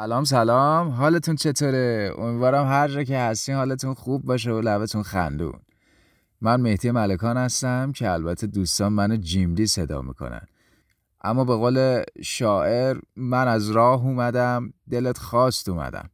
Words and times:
سلام 0.00 0.24
سلام. 0.24 0.88
حالتون 0.88 1.36
چطوره؟ 1.36 2.12
امیدوارم 2.18 2.66
هر 2.66 2.88
جا 2.88 3.02
که 3.02 3.18
هستین 3.18 3.54
حالتون 3.54 3.94
خوب 3.94 4.24
باشه 4.24 4.50
و 4.50 4.60
لبتون 4.60 5.02
خندون. 5.02 5.60
من 6.40 6.60
مهدی 6.60 6.90
ملکان 6.90 7.36
هستم 7.36 7.92
که 7.92 8.10
البته 8.10 8.46
دوستان 8.46 8.92
منو 8.92 9.16
جیملی 9.16 9.66
صدا 9.66 10.02
می‌کنن. 10.02 10.46
اما 11.20 11.44
به 11.44 11.56
قول 11.56 12.02
شاعر 12.22 12.96
من 13.16 13.48
از 13.48 13.70
راه 13.70 14.04
اومدم 14.04 14.72
دلت 14.90 15.18
خواست 15.18 15.68
اومدم. 15.68 16.10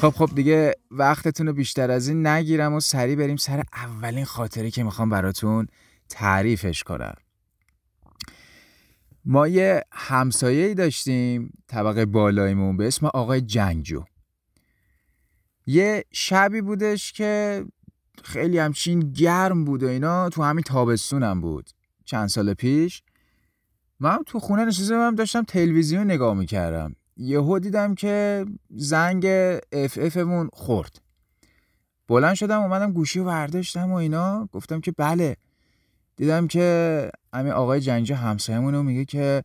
خب 0.00 0.10
خب 0.10 0.30
دیگه 0.34 0.74
وقتتون 0.90 1.46
رو 1.46 1.52
بیشتر 1.52 1.90
از 1.90 2.08
این 2.08 2.26
نگیرم 2.26 2.74
و 2.74 2.80
سریع 2.80 3.16
بریم 3.16 3.36
سر 3.36 3.62
اولین 3.74 4.24
خاطره 4.24 4.70
که 4.70 4.82
می‌خوام 4.82 5.08
براتون 5.08 5.66
تعریفش 6.08 6.82
کنم. 6.82 7.14
ما 9.24 9.48
یه 9.48 9.84
همسایه 9.92 10.74
داشتیم 10.74 11.52
طبقه 11.68 12.06
بالایمون 12.06 12.76
به 12.76 12.86
اسم 12.86 13.06
آقای 13.06 13.40
جنگجو 13.40 14.04
یه 15.66 16.04
شبی 16.12 16.60
بودش 16.60 17.12
که 17.12 17.64
خیلی 18.24 18.58
همچین 18.58 19.00
گرم 19.00 19.64
بود 19.64 19.82
و 19.82 19.88
اینا 19.88 20.28
تو 20.28 20.42
همین 20.42 20.62
تابستونم 20.62 21.40
بود. 21.40 21.70
چند 22.04 22.28
سال 22.28 22.54
پیش. 22.54 23.02
من 24.00 24.18
تو 24.26 24.38
خونه 24.38 24.64
نشسته 24.64 24.94
بودم 24.94 25.14
داشتم 25.14 25.42
تلویزیون 25.42 26.04
نگاه 26.04 26.34
می‌کردم. 26.34 26.96
یهو 27.16 27.58
دیدم 27.58 27.94
که 27.94 28.44
زنگ 28.70 29.26
اف 29.72 29.98
افمون 30.02 30.50
خورد. 30.52 31.02
بلند 32.08 32.34
شدم 32.34 32.60
اومدم 32.60 32.92
گوشی 32.92 33.18
رو 33.18 33.24
برداشتم 33.24 33.92
و 33.92 33.94
اینا. 33.94 34.48
گفتم 34.52 34.80
که 34.80 34.92
بله. 34.92 35.36
دیدم 36.16 36.46
که 36.46 37.10
همین 37.34 37.52
آقای 37.52 37.80
جنگجو 37.80 38.14
همسایمون 38.14 38.82
میگه 38.82 39.04
که 39.04 39.44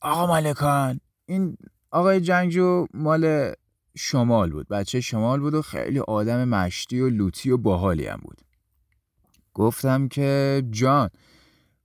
آقا 0.00 0.26
ملکان 0.34 1.00
این 1.26 1.56
آقای 1.90 2.20
جنگجو 2.20 2.86
مال 2.94 3.52
شمال 3.96 4.50
بود. 4.50 4.68
بچه 4.68 5.00
شمال 5.00 5.40
بود 5.40 5.54
و 5.54 5.62
خیلی 5.62 5.98
آدم 5.98 6.44
مشتی 6.48 7.00
و 7.00 7.10
لوتی 7.10 7.50
و 7.50 7.56
باحالی 7.56 8.06
هم 8.06 8.20
بود. 8.22 8.40
گفتم 9.54 10.08
که 10.08 10.62
جان. 10.70 11.10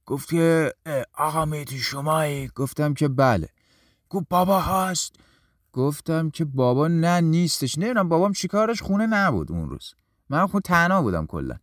گفت 0.06 0.30
که 0.30 0.74
آقا 1.14 1.46
میتی 1.46 1.80
شمایی 1.80 2.48
گفتم 2.48 2.94
که 2.94 3.08
بله. 3.08 3.50
گفت 4.16 4.26
بابا 4.30 4.62
هست. 4.62 5.16
گفتم 5.74 6.30
که 6.30 6.46
بابا 6.46 6.88
نه 6.88 7.22
نیستش. 7.22 7.78
نمی‌دونم 7.78 8.10
بابام 8.10 8.34
چیکارش 8.34 8.82
خونه 8.82 9.06
نبود 9.06 9.52
اون 9.52 9.70
روز. 9.70 9.94
من 10.30 10.48
خود 10.48 10.64
تنها 10.64 11.02
بودم 11.02 11.26
کلا. 11.26 11.56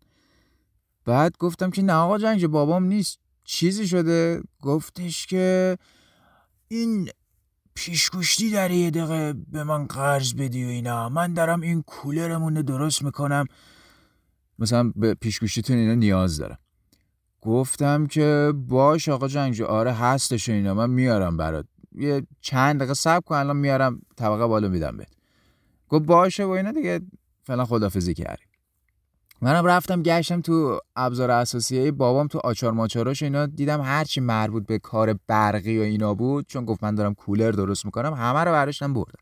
بعد 1.05 1.37
گفتم 1.39 1.71
که 1.71 1.83
نه 1.83 1.93
آقا 1.93 2.19
جنگ 2.19 2.47
بابام 2.47 2.85
نیست. 2.85 3.19
چیزی 3.45 3.89
شده؟ 3.89 4.43
گفتش 4.61 5.27
که 5.27 5.79
این 6.69 7.09
پیشگوشتی 7.75 8.51
در 8.51 8.71
یه 8.71 8.91
دقیقه 8.91 9.33
به 9.33 9.65
من 9.65 9.87
قرض 9.87 10.35
بدی 10.35 10.65
و 10.65 10.69
اینا. 10.69 11.09
من 11.09 11.35
دارم 11.35 11.61
این 11.61 11.83
کولرمون 11.83 12.57
رو 12.57 12.63
درست 12.63 13.03
می‌کنم. 13.03 13.47
مثلا 14.59 14.93
به 14.97 15.15
پیشگوشتیتون 15.15 15.77
اینا 15.77 15.95
نیاز 15.95 16.39
دارم. 16.39 16.59
گفتم 17.41 18.07
که 18.07 18.53
باش 18.57 19.09
آقا 19.09 19.29
جنگجو 19.29 19.65
آره 19.65 19.93
هستش 19.93 20.49
اینا. 20.49 20.75
من 20.75 20.91
میارم 20.91 21.37
برات. 21.37 21.67
یه 21.95 22.27
چند 22.41 22.77
دقیقه 22.77 22.95
صبر 22.95 23.21
کن 23.21 23.35
الان 23.35 23.57
میارم 23.57 24.03
طبقه 24.17 24.47
بالا 24.47 24.69
میدم 24.69 24.97
بهت. 24.97 25.13
گفت 25.89 26.05
باشه 26.05 26.45
و 26.45 26.49
اینا 26.49 26.73
دیگه 26.73 27.01
فعلا 27.45 27.65
خدافزی 27.65 28.15
کردیم. 28.15 28.47
منم 29.41 29.65
رفتم 29.65 30.03
گشتم 30.03 30.41
تو 30.41 30.81
ابزار 30.97 31.31
اساسیه 31.31 31.93
بابام 31.93 32.27
تو 32.27 32.39
آچار 32.45 32.73
ماچاراش 32.73 33.23
اینا 33.23 33.47
دیدم 33.47 33.81
هرچی 33.81 34.21
مربوط 34.21 34.67
به 34.67 34.79
کار 34.79 35.19
برقی 35.27 35.79
و 35.79 35.83
اینا 35.83 36.15
بود 36.15 36.47
چون 36.47 36.65
گفت 36.65 36.85
من 36.85 36.95
دارم 36.95 37.15
کولر 37.15 37.51
درست 37.51 37.85
می‌کنم 37.85 38.15
همه 38.15 38.41
رو 38.41 38.53
برداشتم 38.53 38.93
بردم. 38.93 39.19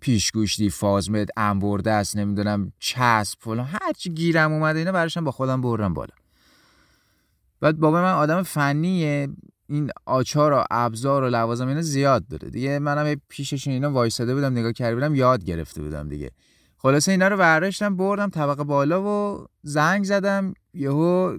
پیشگوشتی 0.00 0.70
فازمت 0.70 1.28
انبرده 1.36 1.90
است 1.90 2.16
نمی‌دونم 2.16 2.72
چسب 2.78 3.38
فلان 3.40 3.68
هرچی 3.82 4.10
گیرم 4.10 4.52
اومده 4.52 4.78
اینا 4.78 4.92
براشم 4.92 5.24
با 5.24 5.30
خودم 5.30 5.60
بردم 5.60 5.94
بالا. 5.94 6.14
بعد 7.60 7.78
بابا 7.78 8.02
من 8.02 8.12
آدم 8.12 8.42
فنیه 8.42 9.28
این 9.68 9.90
آچار 10.04 10.52
و 10.52 10.64
ابزار 10.70 11.22
و 11.22 11.28
لوازم 11.28 11.68
اینا 11.68 11.82
زیاد 11.82 12.28
داره. 12.28 12.50
دیگه 12.50 12.78
منم 12.78 13.20
پیشش 13.28 13.68
اینا 13.68 13.90
وایساده 13.90 14.34
بودم 14.34 14.52
نگاه 14.52 14.72
کرده 14.72 14.94
بودم 14.94 15.14
یاد 15.14 15.44
گرفته 15.44 15.82
بودم 15.82 16.08
دیگه. 16.08 16.30
خلاصه 16.78 17.12
اینا 17.12 17.28
رو 17.28 17.36
برداشتم 17.36 17.96
بردم 17.96 18.30
طبقه 18.30 18.64
بالا 18.64 19.02
و 19.02 19.44
زنگ 19.62 20.04
زدم. 20.04 20.54
یهو 20.74 21.38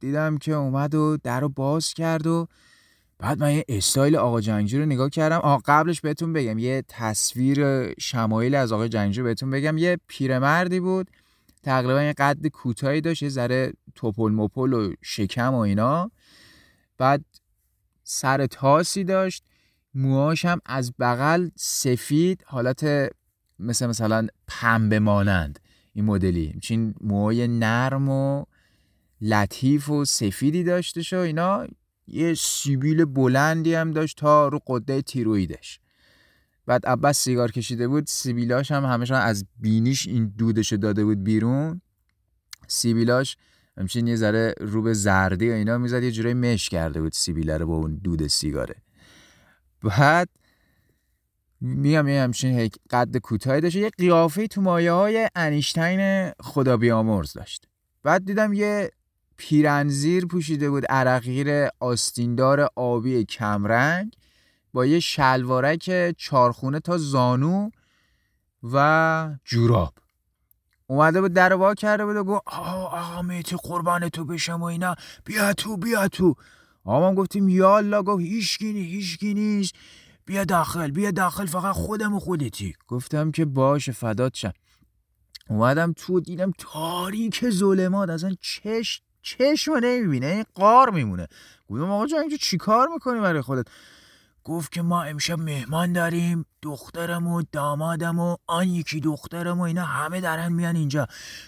دیدم 0.00 0.38
که 0.38 0.52
اومد 0.52 0.94
و 0.94 1.16
در 1.16 1.48
باز 1.48 1.94
کرد 1.94 2.26
و 2.26 2.46
بعد 3.18 3.40
من 3.40 3.54
یه 3.54 3.64
استایل 3.68 4.16
آقا 4.16 4.40
جنگجو 4.40 4.78
رو 4.78 4.86
نگاه 4.86 5.10
کردم. 5.10 5.38
آقا 5.38 5.62
قبلش 5.64 6.00
بهتون 6.00 6.32
بگم 6.32 6.58
یه 6.58 6.84
تصویر 6.88 7.92
شمایل 8.00 8.54
از 8.54 8.72
آقا 8.72 8.88
جنگجو 8.88 9.24
بهتون 9.24 9.50
بگم. 9.50 9.78
یه 9.78 9.98
پیرمردی 10.06 10.80
بود 10.80 11.10
تقریبا 11.62 12.02
یه 12.02 12.12
قد 12.12 12.46
کوتاهی 12.46 13.00
داشت 13.00 13.22
یه 13.22 13.28
ذره 13.28 13.72
توپل 13.94 14.32
مپل 14.32 14.72
و 14.72 14.92
شکم 15.02 15.54
و 15.54 15.58
اینا. 15.58 16.10
بعد 16.98 17.24
سر 18.04 18.46
تاسی 18.46 19.04
داشت. 19.04 19.44
موهاش 19.94 20.44
هم 20.44 20.60
از 20.66 20.92
بغل 20.98 21.48
سفید 21.56 22.44
حالت 22.46 23.10
مثل 23.58 23.86
مثلا 23.86 24.26
پنبه 24.46 24.98
مانند 24.98 25.58
این 25.92 26.04
مدلی. 26.04 26.58
چین 26.62 26.94
موهای 27.00 27.48
نرم 27.48 28.08
و 28.08 28.44
لطیف 29.20 29.90
و 29.90 30.04
سفیدی 30.04 30.64
داشتش 30.64 31.12
و 31.12 31.16
اینا. 31.16 31.66
یه 32.06 32.34
سیبیل 32.34 33.04
بلندی 33.04 33.74
هم 33.74 33.90
داشت 33.90 34.16
تا 34.16 34.48
رو 34.48 34.60
قده 34.66 35.02
تیرویدش 35.02 35.80
بعد 36.66 36.86
عباس 36.86 37.18
سیگار 37.18 37.50
کشیده 37.50 37.88
بود. 37.88 38.06
سیبیلاش 38.06 38.70
هم 38.70 38.84
همشون 38.84 39.16
از 39.16 39.46
بینیش 39.58 40.06
این 40.06 40.34
دودش 40.38 40.72
داده 40.72 41.04
بود 41.04 41.24
بیرون. 41.24 41.80
سیبیلاش 42.68 43.36
همچین 43.78 44.06
یه 44.06 44.16
ذره 44.16 44.54
رو 44.60 44.82
به 44.82 44.92
زردی 44.94 45.50
و 45.50 45.52
اینا 45.52 45.78
می‌زد 45.78 46.02
یه 46.02 46.10
جورایی 46.10 46.34
مش 46.34 46.68
کرده 46.68 47.00
بود 47.00 47.12
سیبیله 47.12 47.58
رو 47.58 47.66
با 47.66 47.76
اون 47.76 47.94
دود 47.94 48.26
سیگاره. 48.26 48.74
بعد 49.82 50.28
میگم 51.60 52.08
یه 52.08 52.22
همچین 52.22 52.70
قد 52.90 53.16
کوتاهی 53.16 53.60
داشت 53.60 53.76
یه 53.76 53.90
قیافه 53.90 54.46
تو 54.46 54.60
مایه 54.60 54.92
های 54.92 55.28
انیشتین 55.34 56.30
خدا 56.40 56.76
بیامرز 56.76 57.32
داشت. 57.32 57.68
بعد 58.02 58.24
دیدم 58.24 58.52
یه 58.52 58.90
پیرنزیر 59.36 60.26
پوشیده 60.26 60.70
بود 60.70 60.86
عرقگیر 60.86 61.68
آستیندار 61.80 62.68
آبی 62.76 63.24
کمرنگ 63.24 64.16
با 64.72 64.86
یه 64.86 65.00
شلوارک 65.00 66.14
چارخونه 66.16 66.80
تا 66.80 66.98
زانو 66.98 67.70
و 68.72 69.36
جوراب. 69.44 69.94
اومده 70.92 71.20
بود 71.20 71.32
در 71.32 71.52
وا 71.52 71.74
کرده 71.74 72.04
بود 72.04 72.16
و 72.16 72.24
گفت 72.24 72.42
آقا 72.46 72.98
آقا 72.98 73.22
میتی 73.22 73.56
قربان 73.62 74.08
تو 74.08 74.24
بشم 74.24 74.60
و 74.60 74.64
اینا. 74.64 74.94
بیا 75.24 75.52
تو 75.52 75.76
بیا 75.76 76.08
تو. 76.08 76.34
آقا 76.84 77.00
ما 77.00 77.14
گفتیم 77.14 77.48
یالا 77.48 78.02
گفت 78.02 78.22
هیچکی 78.22 78.72
نی 78.72 78.82
هیچکی 78.82 79.34
نیست. 79.34 79.74
بیا 80.26 80.44
داخل 80.44 80.90
بیا 80.90 81.10
داخل 81.10 81.46
فقط 81.46 81.74
خودم 81.74 82.14
و 82.14 82.20
خودتی. 82.20 82.74
گفتم 82.88 83.30
که 83.30 83.44
باشه 83.44 83.92
فدات 83.92 84.34
شم. 84.34 84.52
اومدم 85.48 85.92
تو 85.92 86.20
دیدم 86.20 86.52
تاریک 86.58 87.50
ظلمات 87.50 88.10
اصلا 88.10 88.34
چش 88.40 89.00
چشم 89.22 89.72
نمی‌بینه 89.72 90.26
این 90.26 90.44
قار 90.54 90.90
میمونه. 90.90 91.26
گفتم 91.68 91.90
آقا 91.90 92.06
جان 92.06 92.20
اینجا 92.20 92.36
چی 92.36 92.56
کار 92.56 92.88
می‌کنی 92.88 93.20
برای 93.20 93.42
خودت؟ 93.42 93.66
گفت 94.44 94.72
که 94.72 94.82
ما 94.82 95.02
امشب 95.02 95.38
مهمان 95.38 95.92
داریم 95.92 96.46
دخترم 96.62 97.26
و 97.26 97.42
دامادم 97.52 98.18
و 98.18 98.36
آن 98.46 98.68
یکی 98.68 99.00
دخترم 99.00 99.58
و 99.58 99.62
اینا 99.62 99.84
همه 99.84 100.20
دارن 100.20 100.52
میان 100.52 100.76
اینجا. 100.76 101.06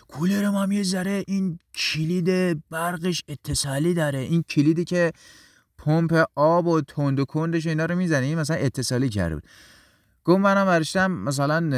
کولرم 0.08 0.54
هم 0.54 0.72
یه 0.72 0.82
ذره 0.82 1.24
این 1.26 1.58
کلید 1.74 2.62
برقش 2.70 3.22
اتصالی 3.28 3.94
داره. 3.94 4.18
این 4.18 4.42
کلیدی 4.42 4.84
که 4.84 5.12
پمپ 5.78 6.24
آب 6.34 6.66
و 6.66 6.80
تند 6.80 7.20
و 7.20 7.24
کندش 7.24 7.66
اینا 7.66 7.84
رو 7.84 7.94
می‌زنه 7.94 8.26
این 8.26 8.38
مثلا 8.38 8.56
اتصالی 8.56 9.08
کرده 9.08 9.34
بود. 9.34 9.44
گفت 10.24 10.40
منم 10.40 10.66
برشتم 10.66 11.10
مثلا 11.10 11.70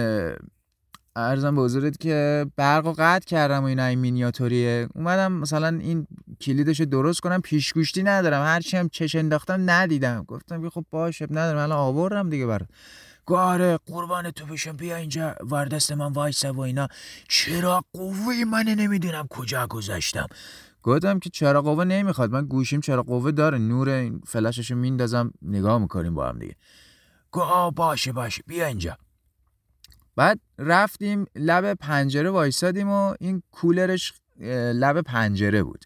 ارزم 1.17 1.55
به 1.55 1.63
حضورت 1.63 2.01
که 2.01 2.47
برق 2.57 2.95
قطع 2.99 3.27
کردم 3.27 3.63
و 3.63 3.67
اینا 3.67 3.85
این 3.85 3.99
مینیاتوریه. 3.99 4.89
اومدم 4.95 5.33
مثلا 5.33 5.69
این 5.69 6.07
کلیدش 6.41 6.81
درست 6.81 7.21
کنم 7.21 7.41
پیشگوشتی 7.41 8.03
ندارم. 8.03 8.43
هرچی 8.43 8.77
هم 8.77 8.89
چش 8.89 9.15
انداختم 9.15 9.71
ندیدم. 9.71 10.25
گفتم 10.29 10.63
که 10.63 10.71
خب 10.71 10.85
باشه 10.91 11.27
ندارم. 11.31 11.59
الان 11.59 11.79
آوردم 11.79 12.31
دیگه 12.31 12.47
برات. 12.47 12.69
گاره 13.27 13.79
قربان 13.87 14.31
تو 14.31 14.47
بشم 14.47 14.77
بیا 14.77 14.97
اینجا. 14.97 15.35
وردست 15.51 15.93
من 15.93 16.13
وایسه 16.13 16.51
و 16.51 16.61
اینا. 16.61 16.89
چرا 17.29 17.85
قوه 17.93 18.45
من 18.53 18.63
نمی‌دونم 18.63 19.27
کجا 19.31 19.67
گذاشتم. 19.67 20.27
گفتم 20.83 21.19
که 21.19 21.31
چرا 21.31 21.63
قوه 21.63 21.85
نمی‌خواد. 21.85 22.31
من 22.31 22.47
گوشیم 22.47 22.81
چرا 22.81 23.03
قوه 23.03 23.31
داره؟ 23.31 23.59
نور 23.59 23.89
این 23.89 24.21
فلششو 24.27 24.75
میندازم. 24.75 25.33
نگاه 25.43 25.79
می‌کنیم 25.79 26.15
با 26.15 26.29
هم 26.29 26.39
دیگه. 26.39 26.55
گو 27.31 27.71
باشه 27.71 28.13
باشه. 28.13 28.43
بیا 28.47 28.67
اینجا. 28.67 28.99
بعد 30.17 30.41
رفتیم 30.59 31.25
لب 31.35 31.75
پنجره 31.75 32.31
وایسادیم 32.31 32.89
و 32.89 33.15
این 33.21 33.43
کولرش 33.51 34.13
لب 34.75 35.01
پنجره 35.01 35.63
بود. 35.63 35.85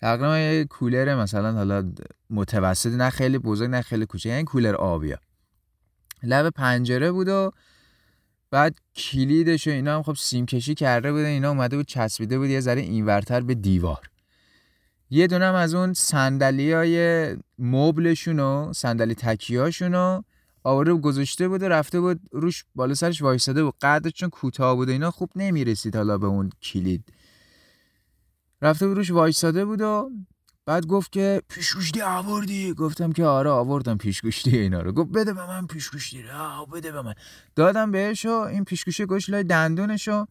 تقریبا 0.00 0.38
یه 0.38 0.64
کولر 0.64 1.14
مثلا 1.14 1.52
حالا 1.52 1.92
متوسط 2.30 2.92
نه 2.92 3.10
خیلی 3.10 3.38
بزرگ 3.38 3.70
نه 3.70 3.82
خیلی 3.82 4.06
کوچک 4.06 4.26
یعنی 4.26 4.44
کولر 4.44 4.74
آبیا. 4.74 5.18
لب 6.22 6.50
پنجره 6.50 7.12
بود 7.12 7.28
و 7.28 7.50
بعد 8.50 8.76
کلیدش 8.96 9.68
و 9.68 9.70
اینا 9.70 9.96
هم 9.96 10.02
خب 10.02 10.14
سیم 10.14 10.46
کشی 10.46 10.74
کرده 10.74 11.12
بودن 11.12 11.24
اینا 11.24 11.48
اومده 11.48 11.76
بود 11.76 11.86
چسبیده 11.86 12.38
بود 12.38 12.48
یه 12.48 12.60
ذره 12.60 12.80
اینورتر 12.80 13.40
به 13.40 13.54
دیوار. 13.54 14.10
یه 15.10 15.26
دونم 15.26 15.54
از 15.54 15.74
اون 15.74 15.92
سندلی 15.92 16.72
های 16.72 17.36
مبلشون 17.58 18.40
و 18.40 18.72
سندلی 18.72 19.14
تکیهاشون 19.14 19.92
رو 19.92 20.24
آورده 20.64 20.94
گذاشته 20.94 21.48
بود 21.48 21.62
و 21.62 21.68
رفته 21.68 22.00
بود 22.00 22.20
روش 22.32 22.64
بالا 22.74 22.94
سرش 22.94 23.22
وایساده 23.22 23.64
بود. 23.64 23.74
قدرش 23.82 24.12
چون 24.12 24.30
کوتاه 24.30 24.74
بود 24.74 24.88
اینا 24.88 25.10
خوب 25.10 25.30
نمی‌رسید 25.36 25.96
حالا 25.96 26.18
به 26.18 26.26
اون 26.26 26.50
کلید. 26.62 27.12
رفته 28.62 28.86
بود 28.86 28.96
روش 28.96 29.10
وایساده 29.10 29.64
بود 29.64 29.80
و 29.80 30.10
بعد 30.66 30.86
گفت 30.86 31.12
که 31.12 31.42
پیشگوشتی 31.48 32.02
آوردی. 32.02 32.72
گفتم 32.74 33.12
که 33.12 33.24
آره 33.24 33.50
آوردم 33.50 33.96
پیشگوشتی 33.96 34.58
اینا 34.58 34.80
رو. 34.80 34.92
گفت 34.92 35.10
بده 35.10 35.32
به 35.32 35.46
من 35.46 35.66
پیشگوشتی 35.66 36.22
رو. 36.22 36.66
بده 36.66 36.92
به 36.92 37.02
من. 37.02 37.14
دادم 37.56 37.90
بهش 37.90 38.26
و 38.26 38.30
این 38.30 38.64
پیشگوشتی 38.64 39.04
گوش 39.04 39.30
لای 39.30 39.44
دندونش 39.44 40.08
و 40.08 40.26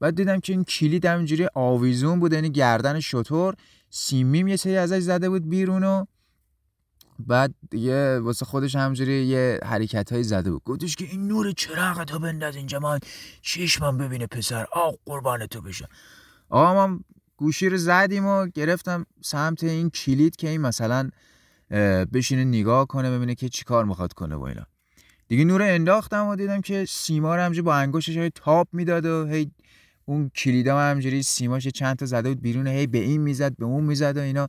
بعد 0.00 0.16
دیدم 0.16 0.40
که 0.40 0.52
این 0.52 0.64
کلید 0.64 1.06
همینجوری 1.06 1.48
آویزون 1.54 2.20
بود 2.20 2.32
یعنی 2.32 2.50
گردن 2.50 3.00
شطور. 3.00 3.54
سیمیم 3.90 4.48
یه 4.48 4.56
سری 4.56 4.76
ازش 4.76 4.98
زده 4.98 5.28
بود 5.28 5.48
بیرون 5.48 5.84
و 5.84 6.04
بعد 7.26 7.54
یه 7.72 8.20
واسه 8.22 8.44
خودش 8.44 8.74
همجوری 8.74 9.24
یه 9.24 9.58
حرکت 9.64 10.12
های 10.12 10.22
زده 10.22 10.50
بود. 10.50 10.62
گفتش 10.64 10.96
که 10.96 11.04
این 11.04 11.28
نور 11.28 11.52
چراغ 11.52 12.04
تو 12.04 12.18
بنداز 12.18 12.56
اینجا 12.56 12.78
من 12.78 12.98
چشمم 13.42 13.98
ببینه 13.98 14.26
پسر. 14.26 14.66
آق 14.72 14.98
قربان 15.06 15.46
تو 15.46 15.60
بشه 15.60 15.88
آقا 16.48 16.86
من 16.86 17.00
گوشی 17.36 17.68
رو 17.68 17.76
زدیم 17.76 18.26
و 18.26 18.46
گرفتم 18.46 19.06
سمت 19.20 19.64
این 19.64 19.90
کلید 19.90 20.36
که 20.36 20.48
این 20.48 20.60
مثلا 20.60 21.10
بشینه 22.12 22.44
نگاه 22.44 22.86
کنه 22.86 23.10
ببینه 23.10 23.34
که 23.34 23.48
چی 23.48 23.64
کار 23.64 23.84
می‌خواد 23.84 24.12
کنه 24.12 24.34
و 24.34 24.42
اینا. 24.42 24.66
دیگه 25.28 25.44
نور 25.44 25.62
انداختم 25.62 26.26
و 26.26 26.36
دیدم 26.36 26.60
که 26.60 26.84
سیما 26.88 27.36
رو 27.36 27.42
همجوری 27.42 27.62
با 27.62 27.74
انگشتش 27.74 28.16
های 28.16 28.30
تاپ 28.34 28.68
می‌داد 28.72 29.06
و 29.06 29.26
هی 29.26 29.50
اون 30.04 30.30
کلیدم 30.34 30.76
همجوری 30.76 31.22
سیماش 31.22 31.68
چند 31.68 31.96
تا 31.96 32.06
زده 32.06 32.28
بود 32.28 32.42
بیرون 32.42 32.66
هی 32.66 32.86
به 32.86 32.98
این 32.98 33.20
می‌زد 33.20 33.56
به 33.56 33.64
اون 33.64 33.84
می‌زد 33.84 34.16
و 34.16 34.20
اینا. 34.20 34.48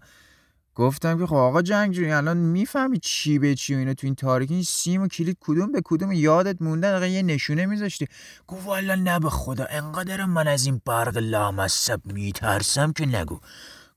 گفتم 0.76 1.20
که 1.20 1.26
خب 1.26 1.36
آقا 1.36 1.62
جنگجوی 1.62 2.12
الان 2.12 2.38
می‌فهمی 2.38 3.00
چی 3.00 3.40
به 3.40 3.56
چی 3.56 3.76
و 3.76 3.78
اینا 3.78 3.94
تو 3.94 4.08
این 4.08 4.16
تاریکی 4.16 4.54
این 4.54 4.64
سیم 4.64 5.02
و 5.02 5.08
کلید 5.08 5.38
کدوم 5.42 5.72
به 5.72 5.82
کدوم؟ 5.86 6.12
یادت 6.12 6.62
مونده 6.62 7.10
یه 7.10 7.22
نشونه 7.22 7.66
میذاشتی. 7.66 8.08
گفت 8.48 8.66
والا 8.66 8.96
نه 8.96 9.20
به 9.20 9.30
خدا 9.30 9.66
انقدر 9.70 10.26
من 10.26 10.48
از 10.48 10.66
این 10.66 10.82
برق 10.86 11.18
لامصب 11.18 12.00
میترسم 12.06 12.92
که 12.92 13.06
نگو. 13.06 13.40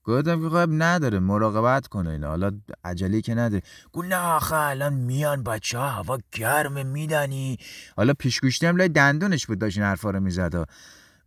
گفتم 0.04 0.42
که 0.42 0.48
خب 0.48 0.68
نداره 0.70 1.18
مراقبت 1.18 1.86
کنه 1.86 2.10
اینا. 2.10 2.28
حالا 2.28 2.50
عجلی 2.84 3.22
که 3.22 3.34
نداره 3.34 3.62
گفت 3.92 4.08
نه 4.08 4.16
آخه 4.16 4.56
الان 4.56 4.94
میان 4.94 5.42
بچه 5.42 5.78
ها 5.78 5.88
هوا 5.88 6.18
گرمه 6.32 6.82
میدانی 6.82 7.58
حالا 7.96 8.14
پیشگوشتی 8.18 8.72
لای 8.72 8.88
دندونش 8.88 9.46
بود 9.46 9.58
داشت 9.58 9.78
این 9.78 9.86
حرفا 9.86 10.10
رو 10.10 10.20
می‌زد. 10.20 10.68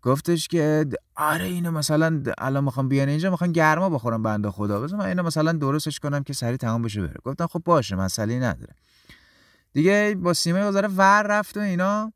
گفتش 0.02 0.48
که 0.48 0.86
آره 1.16 1.46
اینو 1.46 1.72
مثلا 1.72 2.24
الان 2.38 2.64
می‌خوام 2.64 2.90
بیان 2.90 3.10
اینجا 3.10 3.32
می‌خوام 3.32 3.52
گرما 3.52 3.90
بخورم 3.90 4.24
بنده 4.24 4.52
خدا. 4.52 4.82
بذار 4.82 5.00
من 5.00 5.06
اینو 5.06 5.24
مثلا 5.24 5.52
درستش 5.52 6.00
کنم 6.00 6.24
که 6.24 6.34
سری 6.34 6.58
تمام 6.58 6.82
بشه 6.82 7.02
بره. 7.02 7.16
گفتم 7.24 7.48
خب 7.48 7.62
باشه 7.66 7.96
مسئله 7.96 8.40
نداره. 8.40 8.74
دیگه 9.74 10.16
با 10.20 10.34
سیمه 10.34 10.68
گذاره 10.68 10.88
ور 10.88 11.24
رفت 11.28 11.58
و 11.58 11.60
اینا. 11.60 12.14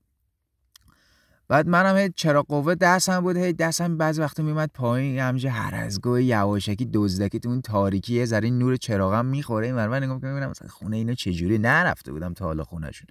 بعد 1.48 1.68
منم 1.68 1.98
هی 1.98 2.14
چرا 2.16 2.44
قوه 2.44 2.76
دستم 2.76 3.22
بود 3.22 3.38
هی 3.38 3.54
دستم 3.54 3.98
بعضی 3.98 4.22
وقتا 4.22 4.44
میمد 4.44 4.72
پایین. 4.74 5.20
همجه 5.20 5.50
هر 5.50 5.76
از 5.76 6.02
گوه 6.02 6.24
یواشکی 6.24 6.90
دزدکی 6.94 7.40
تو 7.40 7.50
اون 7.50 7.62
تاریکی 7.62 8.14
یه 8.14 8.26
ذره 8.26 8.50
نور 8.50 8.76
چراغم 8.76 9.26
می‌خوره. 9.26 9.66
این 9.66 9.76
من 9.76 10.04
نگاه 10.04 10.16
می‌کنم 10.16 10.50
مثلا 10.50 10.68
خونه 10.68 10.98
اینا 10.98 11.14
چجوری؟ 11.14 11.58
نرفته 11.58 12.12
بودم 12.12 12.34
تا 12.34 12.46
حالا 12.46 12.64
خونهشون. 12.64 13.08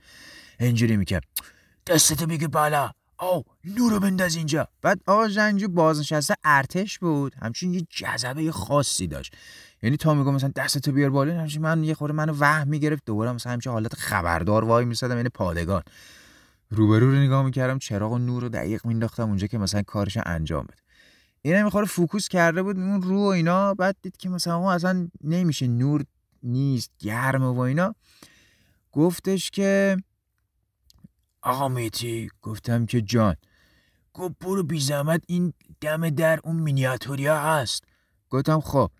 اینجوری 0.61 0.97
می‌کرد. 0.97 1.25
دستتو 1.87 2.27
میگه 2.27 2.49
بالا. 2.49 2.91
او 3.23 3.45
نورو 3.65 4.01
بنداز 4.01 4.37
اینجا. 4.37 4.69
بعد 4.83 5.01
آقا 5.07 5.29
جنگجو 5.29 5.69
بازنشسته 5.69 6.35
ارتش 6.45 6.99
بود. 6.99 7.35
همچین 7.43 7.75
یه 7.75 7.87
جذبه 7.91 8.53
خاصی 8.53 9.07
داشت. 9.07 9.37
یعنی 9.83 9.97
تا 9.97 10.15
میگم 10.15 10.35
مثلا 10.35 10.53
دستتو 10.57 10.93
بیار 10.93 11.11
بالا 11.11 11.41
همچین 11.41 11.63
من 11.63 11.85
یه 11.85 11.95
خورده 11.95 12.15
منو 12.15 12.33
وهم 12.39 12.69
می‌گرفت. 12.69 13.03
دوباره 13.07 13.33
مثلا 13.33 13.53
همچین 13.53 13.73
حالت 13.73 13.95
خبردار 13.95 14.65
وای 14.65 14.85
میسادم 14.85 15.17
یعنی 15.17 15.29
پادگان. 15.29 15.83
روبرو 16.71 17.11
رو 17.11 17.17
نگاه 17.17 17.45
می‌کردم 17.45 17.79
چراغ 17.79 18.13
و 18.13 18.19
نور 18.19 18.43
رو 18.43 18.49
دقیق 18.49 18.87
مینداختم 18.87 19.29
اونجا 19.29 19.47
که 19.47 19.59
مثلا 19.59 19.83
کارش 19.83 20.19
انجام 20.27 20.65
بده. 20.65 20.83
این 21.43 21.63
می‌خوره 21.63 21.87
فوکوس 21.87 22.29
کرده 22.29 22.63
بود 22.63 22.79
اون 22.79 23.03
رو 23.03 23.19
و 23.19 23.27
اینا. 23.27 23.75
بعد 23.75 23.97
دید 24.03 24.17
که 24.17 24.29
مثلا 24.29 24.73
اصلا 24.73 25.09
نمیشه 25.25 25.67
نور 25.67 26.05
نیست 26.43 26.91
گرمه 26.99 27.47
و 27.47 27.59
اینا. 27.59 27.95
گفتش 28.93 29.51
که 29.51 29.97
آقا 31.43 31.69
میتی 31.69 32.31
گفتم 32.43 32.87
که 32.87 33.01
جان 33.01 33.37
گفت 34.15 34.35
برو 34.41 34.63
بی 34.63 34.81
زحمت 34.81 35.23
این 35.27 35.53
دم 35.81 36.11
در 36.11 36.41
اون 36.45 36.57
مینیاتوریا 36.57 37.41
هست. 37.41 37.85
گفتم 38.31 38.61
خب. 38.61 38.91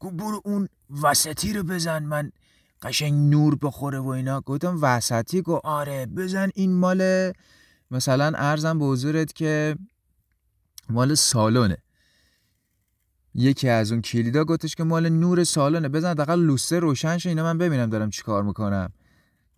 گفت 0.00 0.14
برو 0.14 0.40
اون 0.44 0.68
وسطی 1.02 1.52
رو 1.52 1.62
بزن 1.62 2.02
من 2.02 2.32
قشنگ 2.82 3.30
نور 3.30 3.58
بخوره 3.62 3.98
و 3.98 4.08
اینا. 4.08 4.40
گفتم 4.40 4.78
وسطی؟ 4.82 5.42
گفت 5.42 5.64
آره 5.64 6.06
بزن 6.06 6.50
این 6.54 6.74
مال 6.74 7.32
مثلا 7.90 8.32
ارزم 8.36 8.78
به 8.78 8.84
حضورت 8.84 9.32
که 9.32 9.76
مال 10.88 11.14
سالونه. 11.14 11.78
یکی 13.34 13.68
از 13.68 13.92
اون 13.92 14.02
کلیدا 14.02 14.44
گفتش 14.44 14.74
که 14.74 14.84
مال 14.84 15.08
نور 15.08 15.44
سالونه. 15.44 15.88
بزن 15.88 16.14
دقیقا 16.14 16.34
لوسه 16.34 16.78
روشن 16.78 17.18
اینا 17.24 17.42
من 17.42 17.58
ببینم 17.58 17.90
دارم 17.90 18.10
چیکار 18.10 18.42
می‌کنم. 18.42 18.92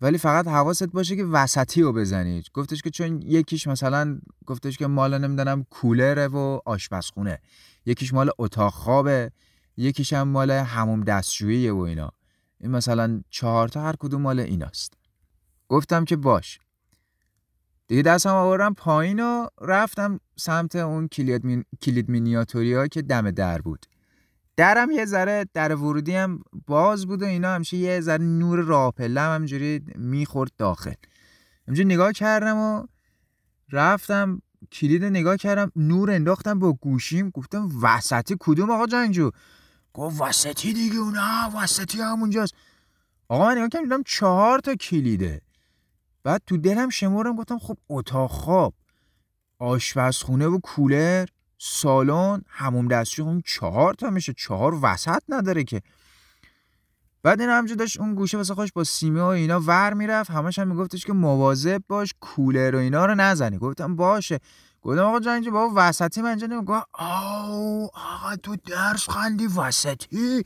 ولی 0.01 0.17
فقط 0.17 0.47
حواست 0.47 0.87
باشه 0.87 1.15
که 1.15 1.23
وسطی 1.23 1.81
رو 1.81 1.93
بزنید 1.93 2.45
گفتش 2.53 2.81
که 2.81 2.89
چون 2.89 3.21
یکیش 3.21 3.67
مثلا 3.67 4.19
گفتش 4.45 4.77
که 4.77 4.87
مال 4.87 5.17
نمی‌دونم 5.17 5.63
کولره 5.69 6.27
و 6.27 6.59
آشپزخونه. 6.65 7.39
یکیش 7.85 8.13
مال 8.13 8.29
اتاق 8.37 8.73
خوابه 8.73 9.31
یکیش 9.77 10.13
هم 10.13 10.27
مال 10.27 10.51
هموم 10.51 11.03
دستشوییه 11.03 11.73
و 11.73 11.79
اینا. 11.79 12.11
این 12.59 12.71
مثلا 12.71 13.21
چهار 13.29 13.67
تا 13.67 13.81
هر 13.81 13.95
کدوم 13.99 14.21
مال 14.21 14.39
ایناست. 14.39 14.93
گفتم 15.67 16.05
که 16.05 16.15
باش. 16.15 16.59
دیگه 17.87 18.01
دستم 18.01 18.29
آوردم 18.29 18.73
پایین 18.73 19.19
و 19.19 19.47
رفتم 19.61 20.19
سمت 20.35 20.75
اون 20.75 21.07
کلید, 21.07 21.45
مین... 21.45 21.65
کلید 21.81 22.09
مینیاتوری 22.09 22.89
که 22.89 23.01
دم 23.01 23.31
در 23.31 23.61
بود. 23.61 23.85
درم 24.57 24.91
یه 24.91 25.05
ذره 25.05 25.45
در 25.53 25.75
ورودی 25.75 26.15
هم 26.15 26.43
باز 26.67 27.07
بود 27.07 27.21
و 27.21 27.25
اینا 27.25 27.55
همیشه 27.55 27.77
یه 27.77 28.01
ذره 28.01 28.23
نور 28.23 28.59
راه 28.59 28.91
پله 28.91 29.21
هم 29.21 29.35
همجوری 29.35 29.83
می‌خورد 29.95 30.51
داخل. 30.57 30.93
همجوری 31.67 31.85
نگاه 31.85 32.11
کردم 32.11 32.57
و 32.57 32.85
رفتم 33.71 34.41
کلید 34.71 35.03
نگاه 35.03 35.37
کردم 35.37 35.71
نور 35.75 36.11
انداختم 36.11 36.59
با 36.59 36.73
گوشیم 36.73 37.29
گفتم 37.29 37.69
وسطی 37.81 38.35
کدوم 38.39 38.69
آقا 38.69 38.87
جنجو 38.87 39.31
گفت 39.93 40.21
وسطی 40.21 40.73
دیگه 40.73 40.99
نه 40.99 41.55
وسطی 41.55 42.01
همونجاست. 42.01 42.53
آقا 43.27 43.45
من 43.45 43.57
نگاه 43.57 43.69
کردم 43.69 43.83
دیدم 43.83 44.03
چهار 44.03 44.59
تا 44.59 44.75
کلیده. 44.75 45.41
بعد 46.23 46.41
تو 46.47 46.57
دلم 46.57 46.89
شمارم 46.89 47.35
گفتم 47.35 47.59
خب 47.59 47.77
اتاق 47.89 48.31
خواب 48.31 48.73
آشپزخونه 49.59 50.47
و 50.47 50.59
کولر. 50.59 51.25
سالن 51.63 52.41
هموم 52.47 52.87
دستشوی 52.87 53.25
اون 53.25 53.41
چهار 53.45 53.93
تا 53.93 54.09
میشه. 54.09 54.33
چهار 54.33 54.79
وسط 54.81 55.21
نداره 55.29 55.63
که. 55.63 55.81
بعد 57.23 57.41
این 57.41 57.49
همجا 57.49 57.75
داشت 57.75 57.99
اون 57.99 58.15
گوشه 58.15 58.37
واسه 58.37 58.55
خوش 58.55 58.71
با 58.71 58.83
سیمه 58.83 59.21
و 59.21 59.25
اینا 59.25 59.59
ور 59.59 59.93
می‌رفت. 59.93 60.31
همش 60.31 60.59
هم 60.59 60.67
میگفتش 60.67 61.05
که 61.05 61.13
مواظب 61.13 61.83
باش 61.87 62.13
کولر 62.19 62.75
و 62.75 62.79
اینا 62.79 63.05
رو 63.05 63.15
نزنی. 63.15 63.57
گفتم 63.57 63.95
باشه. 63.95 64.39
گفتم 64.81 65.01
آقا 65.01 65.19
جنگی 65.19 65.49
بابا 65.49 65.73
وسطی 65.75 66.21
من 66.21 66.37
جنگی 66.37 66.65
گفت 66.65 66.85
آو 66.93 67.89
آقا 67.93 68.35
تو 68.35 68.55
درس 68.55 69.09
خندی 69.09 69.47
وسطی؟ 69.47 70.43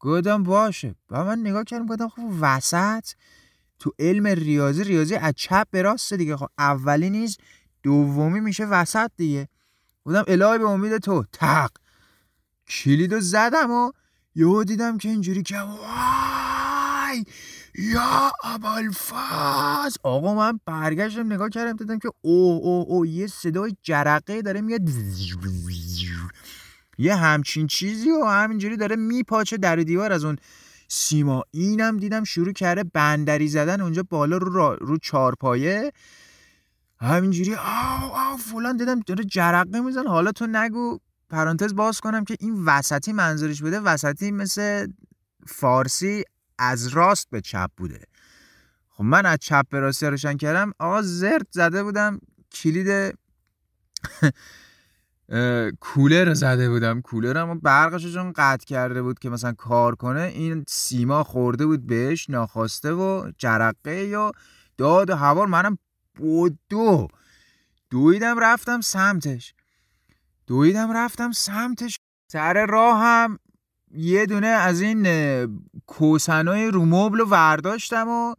گفتم 0.00 0.42
باشه. 0.42 0.94
و 1.10 1.24
من 1.24 1.38
نگاه 1.38 1.64
کردم 1.64 1.86
گفتم 1.86 2.08
خب 2.08 2.22
وسط 2.40 3.08
تو 3.78 3.92
علم 3.98 4.26
ریاضی 4.26 4.84
ریاضی 4.84 5.14
از 5.14 5.34
چپ 5.36 5.66
به 5.70 5.82
راست 5.82 6.14
دیگه. 6.14 6.36
خب 6.36 6.48
اولی 6.58 7.10
نیست 7.10 7.40
دومی 7.82 8.40
میشه 8.40 8.64
وسط 8.64 9.10
دیگه. 9.16 9.48
بودم 10.08 10.24
الهی 10.28 10.58
به 10.58 10.68
امید 10.68 10.98
تو. 10.98 11.24
تق. 11.32 11.70
کلیدو 12.68 13.20
زدم 13.20 13.70
و 13.70 13.92
یهو 14.34 14.64
دیدم 14.64 14.98
که 14.98 15.08
اینجوری 15.08 15.42
که 15.42 15.58
وای 15.58 17.24
یا 17.74 18.32
ابوالفاز 18.44 19.98
آقا 20.02 20.34
من 20.34 20.60
برگشتم 20.66 21.32
نگاه 21.32 21.48
کردم 21.48 21.76
دیدم 21.76 21.98
که 21.98 22.10
او 22.20 22.60
او 22.64 22.86
او 22.88 23.06
یه 23.06 23.26
صدای 23.26 23.76
جرقه 23.82 24.42
داره 24.42 24.60
میاد. 24.60 24.80
یه 26.98 27.14
همچین 27.14 27.66
چیزی 27.66 28.10
و 28.10 28.24
همینجوری 28.24 28.76
داره 28.76 28.96
میپاچه 28.96 29.56
در 29.56 29.76
دیوار 29.76 30.12
از 30.12 30.24
اون 30.24 30.36
سیما. 30.88 31.44
اینم 31.50 31.96
دیدم 31.96 32.24
شروع 32.24 32.52
کرده 32.52 32.84
بندری 32.84 33.48
زدن 33.48 33.80
اونجا 33.80 34.02
بالا 34.10 34.36
رو, 34.36 34.76
رو 34.80 34.98
چارپایه. 34.98 35.92
همینجوری 37.00 37.54
آو 37.54 38.10
آو 38.14 38.36
فلان 38.36 38.76
دیدم 38.76 39.00
داره 39.00 39.24
جرقه 39.24 39.80
میزن 39.80 40.06
حالا 40.06 40.32
تو 40.32 40.46
نگو 40.46 40.98
پرانتز 41.30 41.74
باز 41.74 42.00
کنم 42.00 42.24
که 42.24 42.36
این 42.40 42.64
وسطی 42.64 43.12
منظورش 43.12 43.62
بوده 43.62 43.80
وسطی 43.80 44.30
مثل 44.30 44.86
فارسی 45.46 46.24
از 46.58 46.88
راست 46.88 47.26
به 47.30 47.40
چپ 47.40 47.70
بوده. 47.76 48.00
خب 48.88 49.04
من 49.04 49.26
از 49.26 49.38
چپ 49.38 49.66
به 49.70 49.80
راستی 49.80 50.06
روشن 50.06 50.36
کردم. 50.36 50.72
آقا 50.78 51.02
زرد 51.02 51.46
زده 51.50 51.82
بودم 51.82 52.20
کلید 52.52 52.88
کولر 55.80 56.34
زده 56.34 56.70
بودم. 56.70 57.00
کولرم 57.00 57.58
برقش 57.58 58.14
چون 58.14 58.32
قطع 58.36 58.66
کرده 58.66 59.02
بود 59.02 59.18
که 59.18 59.30
مثلا 59.30 59.52
کار 59.52 59.94
کنه 59.94 60.20
این 60.20 60.64
سیما 60.68 61.24
خورده 61.24 61.66
بود 61.66 61.86
بهش 61.86 62.30
ناخواسته 62.30 62.92
و 62.92 63.30
جرقه 63.38 64.04
یا 64.04 64.32
داد 64.78 65.10
و 65.10 65.16
هوار 65.16 65.46
منم 65.46 65.78
بودو. 66.18 67.08
دویدم 67.90 68.38
رفتم 68.38 68.80
سمتش. 68.80 69.54
دویدم 70.46 70.92
رفتم 70.92 71.32
سمتش. 71.32 71.98
سر 72.32 72.66
راه 72.66 72.98
هم 73.00 73.38
یه 73.90 74.26
دونه 74.26 74.46
از 74.46 74.80
این 74.80 75.06
کوسنای 75.86 76.70
رو 76.70 76.84
مبل 76.84 77.20
ورداشتم 77.30 78.08
و 78.08 78.34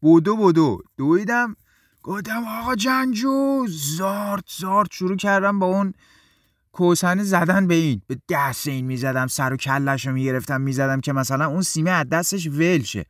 بودو 0.00 0.36
بودو. 0.36 0.82
دویدم. 0.96 1.56
گفتم 2.02 2.44
آقا 2.48 2.74
جنجو. 2.74 3.66
زارت 3.68 4.44
زارت 4.58 4.92
شروع 4.92 5.16
کردم 5.16 5.58
با 5.58 5.66
اون 5.66 5.94
کوسنه 6.72 7.24
زدن 7.24 7.66
به 7.66 7.74
این. 7.74 8.02
به 8.06 8.18
دست 8.28 8.68
این 8.68 8.86
می‌زدم 8.86 9.26
سر 9.26 9.52
و 9.52 9.56
کلش 9.56 10.06
رو 10.06 10.12
می‌گرفتم 10.12 10.60
می‌زدم 10.60 11.00
که 11.00 11.12
مثلا 11.12 11.46
اون 11.46 11.62
سیمه 11.62 11.90
از 11.90 12.08
دستش 12.08 12.46
ول 12.46 12.82
شه. 12.82 13.06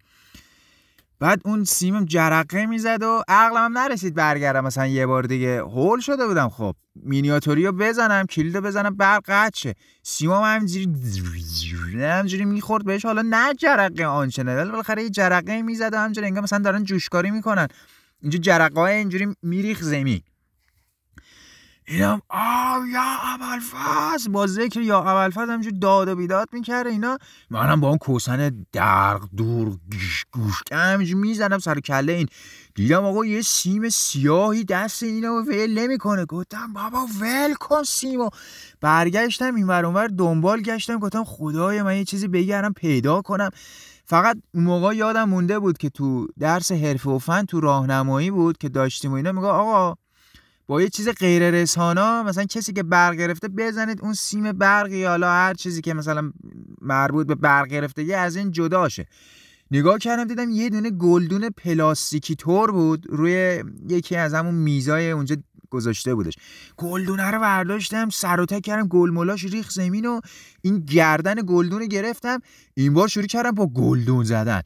بعد 1.20 1.40
اون 1.44 1.64
سیمم 1.64 2.04
جرقه 2.04 2.66
می‌زد 2.66 3.02
و 3.02 3.22
عقلم 3.28 3.78
نرسید 3.78 4.14
برگردم. 4.14 4.64
مثلا 4.64 4.86
یه 4.86 5.06
بار 5.06 5.22
دیگه 5.22 5.60
هول 5.62 6.00
شده 6.00 6.26
بودم. 6.26 6.48
خب 6.48 6.74
مینیاتوری 6.94 7.66
رو 7.66 7.72
بزنم 7.72 8.26
کلید 8.26 8.56
رو 8.56 8.60
بزنم 8.60 8.96
برق 8.96 9.22
قطع 9.26 9.58
شه. 9.58 9.74
سیمام 10.02 10.44
همینجوری 10.44 10.86
همینجوری 12.00 12.44
می‌خورد 12.44 12.84
بهش. 12.84 13.04
حالا 13.04 13.22
نه 13.22 13.54
جرقه 13.54 14.04
آنچنه 14.04 14.56
ولی 14.56 14.70
بالاخره 14.70 15.02
یه 15.02 15.10
جرقه 15.10 15.62
می‌زد 15.62 15.94
و 15.94 15.96
همینجوری 15.96 16.26
انگار 16.26 16.42
مثلا 16.42 16.58
دارن 16.58 16.84
جوشکاری 16.84 17.30
می‌کنن. 17.30 17.68
اینجا 18.22 18.38
جرقه 18.38 18.80
های 18.80 18.94
اینجوری 18.94 19.36
میریخ 19.42 19.82
زمین. 19.82 20.20
اینم 21.90 22.23
آو 22.28 22.87
یا 22.87 23.02
ابوالفضل 23.23 24.32
با 24.32 24.47
ذکر 24.47 24.80
یا 24.80 24.99
ابوالفضل 24.99 25.50
همینجور 25.50 25.73
داد 25.80 26.09
و 26.09 26.16
بیداد 26.16 26.49
می‌کرده 26.52 26.90
اینا. 26.90 27.18
منم 27.50 27.80
با 27.80 27.88
اون 27.88 27.99
کوسن 27.99 28.66
درق 28.73 29.28
دور 29.37 29.68
گوش 29.92 30.25
گوش 30.32 30.54
همینجور 30.73 31.20
می‌زنم 31.20 31.59
سر 31.59 31.80
کله 31.80 32.12
این. 32.12 32.28
دیدم 32.75 33.04
آقا 33.04 33.25
یه 33.25 33.42
سیم 33.42 33.88
سیاهی 33.88 34.64
دست 34.64 35.02
اینا 35.02 35.35
و 35.35 35.38
ول 35.38 35.78
نمی‌کنه. 35.78 36.25
گفتم 36.25 36.73
بابا 36.73 37.06
ول 37.20 37.54
کن 37.54 37.82
سیمو. 37.82 38.30
برگشتم 38.80 39.54
این 39.54 39.70
اونور 39.70 40.06
دنبال 40.06 40.62
گشتم. 40.62 40.99
گفتم 40.99 41.25
خدای 41.25 41.82
من 41.82 41.97
یه 41.97 42.04
چیزی 42.04 42.28
بگرم 42.28 42.73
پیدا 42.73 43.23
کنم. 43.23 43.50
فقط 44.04 44.37
اون 44.54 44.64
موقع 44.64 44.94
یادم 44.97 45.28
مونده 45.28 45.59
بود 45.59 45.78
که 45.78 45.90
تو 45.90 46.28
درس 46.38 46.73
حرفه 46.73 47.11
و 47.11 47.18
فن 47.18 47.44
تو 47.44 47.61
راهنمایی 47.61 48.30
بود 48.30 48.59
که 48.59 48.68
داشتیم 48.68 49.12
و 49.12 49.14
اینا. 49.14 49.32
میگه 49.32 49.47
آقا 49.47 49.97
با 50.70 50.82
یه 50.82 50.88
چیز 50.88 51.08
غیر 51.08 51.50
رسانا 51.50 52.22
مثلا 52.22 52.44
کسی 52.44 52.72
که 52.72 52.82
برق 52.82 53.14
گرفته 53.14 53.48
بزنید 53.48 54.00
اون 54.02 54.14
سیم 54.14 54.52
برقی 54.52 55.04
حالا 55.04 55.30
هر 55.30 55.54
چیزی 55.54 55.80
که 55.80 55.94
مثلا 55.94 56.32
مربوط 56.80 57.26
به 57.26 57.34
برق 57.34 57.66
گرفته 57.66 58.02
از 58.02 58.36
این 58.36 58.50
جداشه. 58.50 59.06
نگاه 59.70 59.98
کردم 59.98 60.24
دیدم 60.24 60.50
یه 60.50 60.70
دونه 60.70 60.90
گلدون 60.90 61.50
پلاستیکی 61.50 62.34
تور 62.34 62.70
بود 62.70 63.06
روی 63.08 63.64
یکی 63.88 64.16
از 64.16 64.34
همون 64.34 64.54
میزای 64.54 65.10
اونجا 65.10 65.36
گذاشته 65.70 66.14
بودش. 66.14 66.34
گلدونه 66.76 67.30
رو 67.30 67.40
برداشتم 67.40 68.08
سر 68.08 68.40
و 68.40 68.46
کردم 68.46 68.88
گلمولاش 68.88 69.44
ریخ 69.44 69.70
زمین 69.70 70.06
و 70.06 70.20
این 70.62 70.78
گردن 70.78 71.34
گلدون 71.46 71.86
گرفتم. 71.86 72.40
این 72.74 72.94
بار 72.94 73.08
شروع 73.08 73.26
کردم 73.26 73.50
با 73.50 73.66
گلدون 73.66 74.24
زدن. 74.24 74.62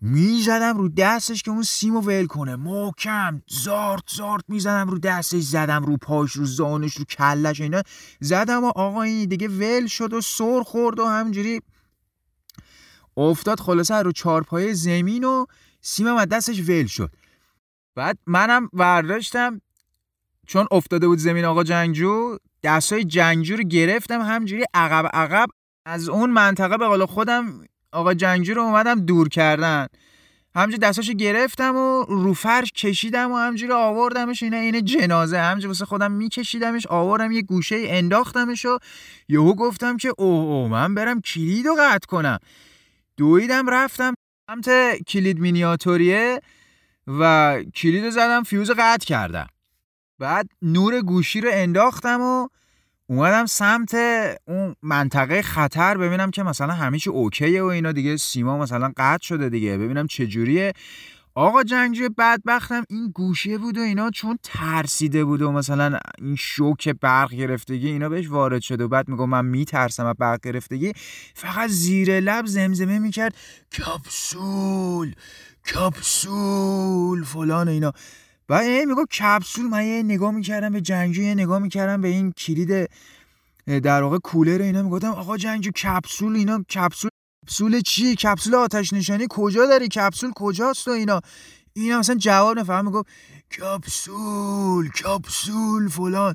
می‌زدم 0.00 0.76
رو 0.76 0.88
دستش 0.88 1.42
که 1.42 1.50
اون 1.50 1.62
سیمو 1.62 2.00
ول 2.00 2.26
کنه. 2.26 2.56
محکم 2.56 3.42
زارت 3.48 4.02
زارت 4.06 4.44
می‌زدم 4.48 4.88
رو 4.88 4.98
دستش 4.98 5.42
زدم 5.42 5.84
رو 5.84 5.96
پاش 5.96 6.32
رو 6.32 6.44
زانش 6.44 6.96
رو 6.96 7.04
کلش 7.04 7.60
اینا. 7.60 7.82
زدم 8.20 8.64
و 8.64 8.66
آقا 8.66 9.02
این 9.02 9.28
دیگه 9.28 9.48
ول 9.48 9.86
شد 9.86 10.12
و 10.12 10.20
سر 10.20 10.62
خورد 10.62 10.98
و 10.98 11.06
همجوری 11.06 11.60
افتاد 13.16 13.60
خلاصه 13.60 13.94
رو 13.94 14.12
چارپای 14.12 14.74
زمین 14.74 15.24
و 15.24 15.46
سیمم 15.80 16.16
از 16.16 16.28
دستش 16.28 16.60
ول 16.60 16.86
شد. 16.86 17.10
بعد 17.94 18.18
منم 18.26 18.68
برداشتم 18.72 19.60
چون 20.46 20.66
افتاده 20.70 21.08
بود 21.08 21.18
زمین 21.18 21.44
آقا 21.44 21.64
جنگجو 21.64 22.36
دستای 22.62 23.04
جنگجو 23.04 23.56
رو 23.56 23.62
گرفتم 23.62 24.20
همجوری 24.20 24.64
عقب 24.74 25.10
عقب. 25.12 25.48
از 25.86 26.08
اون 26.08 26.30
منطقه 26.30 26.76
به 26.78 26.86
قول 26.86 27.06
خودم 27.06 27.64
آقا 27.92 28.14
جنگجو 28.14 28.54
رو 28.54 28.62
اومدم 28.62 29.00
دور 29.00 29.28
کردن. 29.28 29.86
همجوری 30.54 30.78
دستاشو 30.78 31.12
گرفتم 31.12 31.76
و 31.76 32.02
رو 32.02 32.34
فرش 32.34 32.72
کشیدم 32.72 33.32
و 33.32 33.36
همجوری 33.36 33.72
آوردمش 33.72 34.42
اینا 34.42 34.56
این 34.56 34.84
جنازه. 34.84 35.38
همجوری 35.38 35.66
واسه 35.66 35.84
خودم 35.84 36.12
میکشیدمش 36.12 36.86
آوردم 36.86 37.32
یه 37.32 37.42
گوشه 37.42 37.76
انداختمش 37.88 38.64
و 38.64 38.78
یهو 39.28 39.54
گفتم 39.54 39.96
که 39.96 40.14
اوه 40.18 40.44
او 40.44 40.68
من 40.68 40.94
برم 40.94 41.20
کلیدو 41.20 41.74
قطع 41.78 42.06
کنم. 42.06 42.38
دویدم 43.16 43.70
رفتم 43.70 44.14
سمت 44.50 44.96
کلید 45.06 45.40
مینیاتوریه 45.40 46.40
و 47.06 47.54
کلید 47.74 48.10
زدم 48.10 48.42
فیوز 48.42 48.70
قطع 48.70 49.06
کردم. 49.06 49.46
بعد 50.18 50.48
نور 50.62 51.00
گوشی 51.00 51.40
رو 51.40 51.50
انداختم 51.52 52.20
و 52.20 52.48
اومدم 53.10 53.46
سمت 53.46 53.94
اون 54.44 54.76
منطقه 54.82 55.42
خطر 55.42 55.98
ببینم 55.98 56.30
که 56.30 56.42
مثلا 56.42 56.72
همه 56.72 56.98
چی 56.98 57.10
اوکیه 57.10 57.62
و 57.62 57.66
اینا 57.66 57.92
دیگه 57.92 58.16
سیما 58.16 58.58
مثلا 58.58 58.92
قطع 58.96 59.22
شده 59.22 59.48
دیگه. 59.48 59.78
ببینم 59.78 60.06
چه 60.06 60.26
جوریه. 60.26 60.72
آقا 61.34 61.62
جنگجوی 61.62 62.08
بدبختم 62.08 62.84
این 62.90 63.10
گوشه 63.14 63.58
بود 63.58 63.78
و 63.78 63.80
اینا 63.80 64.10
چون 64.10 64.38
ترسیده 64.42 65.24
بود 65.24 65.42
و 65.42 65.52
مثلا 65.52 65.98
این 66.18 66.36
شوک 66.36 66.88
برق 66.88 67.34
گرفتگی 67.34 67.88
اینا 67.88 68.08
بهش 68.08 68.28
وارد 68.28 68.60
شده 68.60 68.84
و 68.84 68.88
بعد 68.88 69.08
میگم 69.08 69.28
من 69.28 69.44
میترسم 69.44 70.06
از 70.06 70.16
برق 70.18 70.40
گرفتگی. 70.40 70.92
فقط 71.34 71.70
زیر 71.70 72.20
لب 72.20 72.46
زمزمه 72.46 72.98
می‌کرد 72.98 73.34
کپسول 73.78 75.14
کپسول 75.74 77.24
فلان 77.24 77.68
اینا. 77.68 77.92
و 78.48 78.54
این 78.54 78.84
میگو 78.84 79.04
کپسول 79.04 79.66
من 79.66 79.86
یه 79.86 80.02
نگاه 80.02 80.30
می‌کردم 80.30 80.72
به 80.72 80.80
جنگجو 80.80 81.22
یه 81.22 81.34
نگاه 81.34 81.58
می‌کردم 81.58 82.00
به 82.00 82.08
این 82.08 82.32
کلید 82.32 82.90
در 83.66 84.02
واقع 84.02 84.18
کولر 84.18 84.62
اینا 84.62 84.82
می‌گفتم 84.82 85.10
آقا 85.10 85.36
جنگجو 85.36 85.70
کپسول 85.70 86.36
اینا 86.36 86.62
کپسول 86.62 87.10
کپسول 87.46 87.80
چی؟ 87.80 88.14
کپسول 88.16 88.54
آتش 88.54 88.92
نشانی 88.92 89.26
کجا 89.30 89.66
داری؟ 89.66 89.88
کپسول 89.88 90.32
کجاست 90.36 90.88
و 90.88 90.90
اینا. 90.90 91.20
اینا 91.72 91.98
مثلا 91.98 92.16
جواب 92.16 92.58
نفهم 92.58 92.84
می‌گفت 92.84 93.06
کپسول 93.58 94.88
کپسول 94.88 95.88
فلان. 95.88 96.34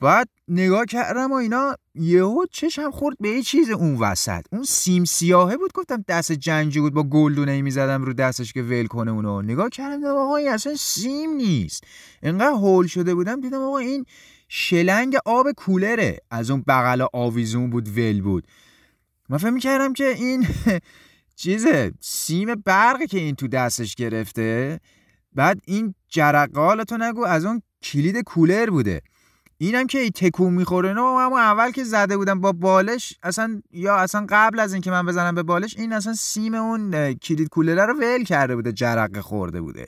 بعد 0.00 0.28
نگاه 0.48 0.84
کردم 0.84 1.32
و 1.32 1.34
اینا 1.34 1.76
یهو 1.94 2.44
چشم 2.50 2.90
خورد 2.90 3.16
به 3.20 3.28
یه 3.28 3.42
چیز 3.42 3.70
اون 3.70 3.94
وسط. 3.94 4.44
اون 4.52 4.64
سیم 4.64 5.04
سیاهه 5.04 5.56
بود 5.56 5.72
گفتم 5.72 6.04
دست 6.08 6.32
جنگی 6.32 6.80
بود 6.80 6.94
با 6.94 7.02
گلدونه 7.02 7.62
می‌زدم 7.62 8.02
رو 8.02 8.12
دستش 8.12 8.52
که 8.52 8.62
ول 8.62 8.86
کنه 8.86 9.10
اونو. 9.10 9.42
نگاه 9.42 9.68
کردم 9.68 9.96
دیدم 9.96 10.16
آقا 10.16 10.36
این 10.36 10.48
اصلا 10.48 10.74
سیم 10.76 11.30
نیست. 11.30 11.84
انقدر 12.22 12.50
هول 12.50 12.86
شده 12.86 13.14
بودم 13.14 13.40
دیدم 13.40 13.62
آقا 13.62 13.78
این 13.78 14.04
شلنگ 14.48 15.16
آب 15.24 15.52
کولره. 15.52 16.18
از 16.30 16.50
اون 16.50 16.64
بغل 16.68 17.06
آویزون 17.12 17.70
بود 17.70 17.98
ول 17.98 18.22
بود. 18.22 18.46
من 19.28 19.38
فهم 19.38 19.58
کردم 19.58 19.92
که 19.92 20.08
این 20.08 20.46
چیزه 21.36 21.92
سیم 22.00 22.54
برقی 22.54 23.06
که 23.06 23.18
این 23.18 23.34
تو 23.34 23.48
دستش 23.48 23.94
گرفته. 23.94 24.80
بعد 25.32 25.60
این 25.66 25.94
جرقالتو 26.08 26.96
نگو 26.98 27.24
از 27.24 27.44
اون 27.44 27.62
کلید 27.82 28.24
کولر 28.24 28.70
بوده. 28.70 29.02
اینم 29.58 29.86
که 29.86 29.98
ای 29.98 30.10
تکون 30.10 30.54
می‌خوره. 30.54 30.92
نه 30.92 31.00
همون 31.00 31.40
اول 31.40 31.70
که 31.70 31.84
زده 31.84 32.16
بودم 32.16 32.40
با 32.40 32.52
بالش 32.52 33.14
اصلا 33.22 33.62
یا 33.72 33.96
اصلا 33.96 34.26
قبل 34.28 34.60
از 34.60 34.72
اینکه 34.72 34.90
من 34.90 35.06
بزنم 35.06 35.34
به 35.34 35.42
بالش 35.42 35.76
این 35.76 35.92
اصلا 35.92 36.14
سیم 36.14 36.54
اون 36.54 37.14
کلید 37.14 37.48
کولر 37.48 37.86
رو 37.86 37.94
ول 37.94 38.24
کرده 38.24 38.56
بوده 38.56 38.72
جرقه 38.72 39.22
خورده 39.22 39.60
بوده. 39.60 39.86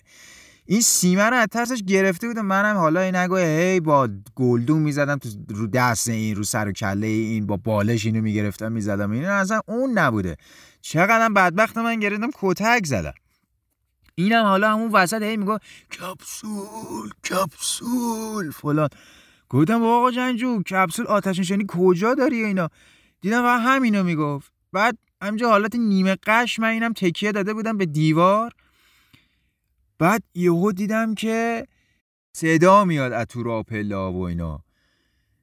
این 0.67 0.81
سیمه 0.81 1.23
رو 1.23 1.37
از 1.37 1.47
ترسش 1.50 1.83
گرفته 1.83 2.27
بودم 2.27 2.47
منم 2.47 2.77
حالا 2.77 3.00
این 3.00 3.17
نگو 3.17 3.37
هی 3.37 3.81
با 3.81 4.09
گلدون 4.35 4.83
می‌زدم 4.83 5.17
تو 5.17 5.29
رو 5.49 5.67
دست 5.67 6.09
این 6.09 6.37
رو 6.37 6.45
سر 6.45 6.69
و 6.69 6.73
کله 6.73 7.07
این 7.07 7.47
با 7.47 7.57
بالش 7.57 8.07
اینو 8.07 8.23
می‌گرفتم 8.23 8.73
می‌زدم. 8.73 9.11
این 9.11 9.25
اصلا 9.25 9.61
اون 9.67 9.99
نبوده. 9.99 10.37
چقدر 10.81 11.29
بدبخت 11.29 11.79
من 11.79 12.00
گرفتم 12.00 12.31
کتک 12.35 12.87
زدم. 12.87 13.15
اینم 14.15 14.45
حالا 14.45 14.73
همون 14.73 14.91
وسط 14.93 15.23
هی 15.23 15.37
میگو 15.37 15.59
کپسول 15.93 17.11
کپسول 17.31 18.50
فلان. 18.50 18.89
گفتم 19.50 19.83
آقا 19.83 20.11
جنجو 20.11 20.62
کپسول 20.62 21.07
آتش 21.07 21.38
نشانی 21.38 21.64
کجا 21.69 22.14
داری 22.14 22.45
اینا؟ 22.45 22.69
دیدم 23.21 23.45
و 23.45 23.49
همینو 23.49 24.02
می‌گفت. 24.02 24.52
بعد 24.73 24.99
همینجا 25.23 25.49
حالت 25.49 25.75
نیمه 25.75 26.16
قش 26.26 26.59
من 26.59 26.69
اینم 26.69 26.92
تکیه 26.92 27.33
داده 27.33 27.54
بودم 27.54 27.76
به 27.76 27.87
دیوار. 27.87 28.52
بعد 29.99 30.23
یهو 30.35 30.73
دیدم 30.73 31.14
که 31.14 31.66
صدا 32.33 32.85
میاد 32.85 33.12
از 33.12 33.26
تو 33.26 33.42
راه 33.42 33.64
و 33.90 34.21
اینا. 34.21 34.61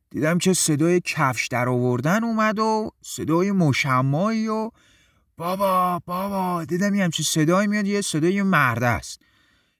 دیدم 0.09 0.37
که 0.37 0.53
صدای 0.53 1.01
کفش 1.05 1.47
در 1.47 1.69
آوردن 1.69 2.23
اومد 2.23 2.59
و 2.59 2.91
صدای 3.01 3.51
مشمایی 3.51 4.47
و 4.47 4.71
بابا 5.37 6.01
بابا. 6.05 6.65
دیدم 6.65 6.95
یه 6.95 7.03
همچه 7.03 7.23
صدایی 7.23 7.67
میاد 7.67 7.87
یه 7.87 8.01
صدای 8.01 8.43
مرد 8.43 8.83
است. 8.83 9.21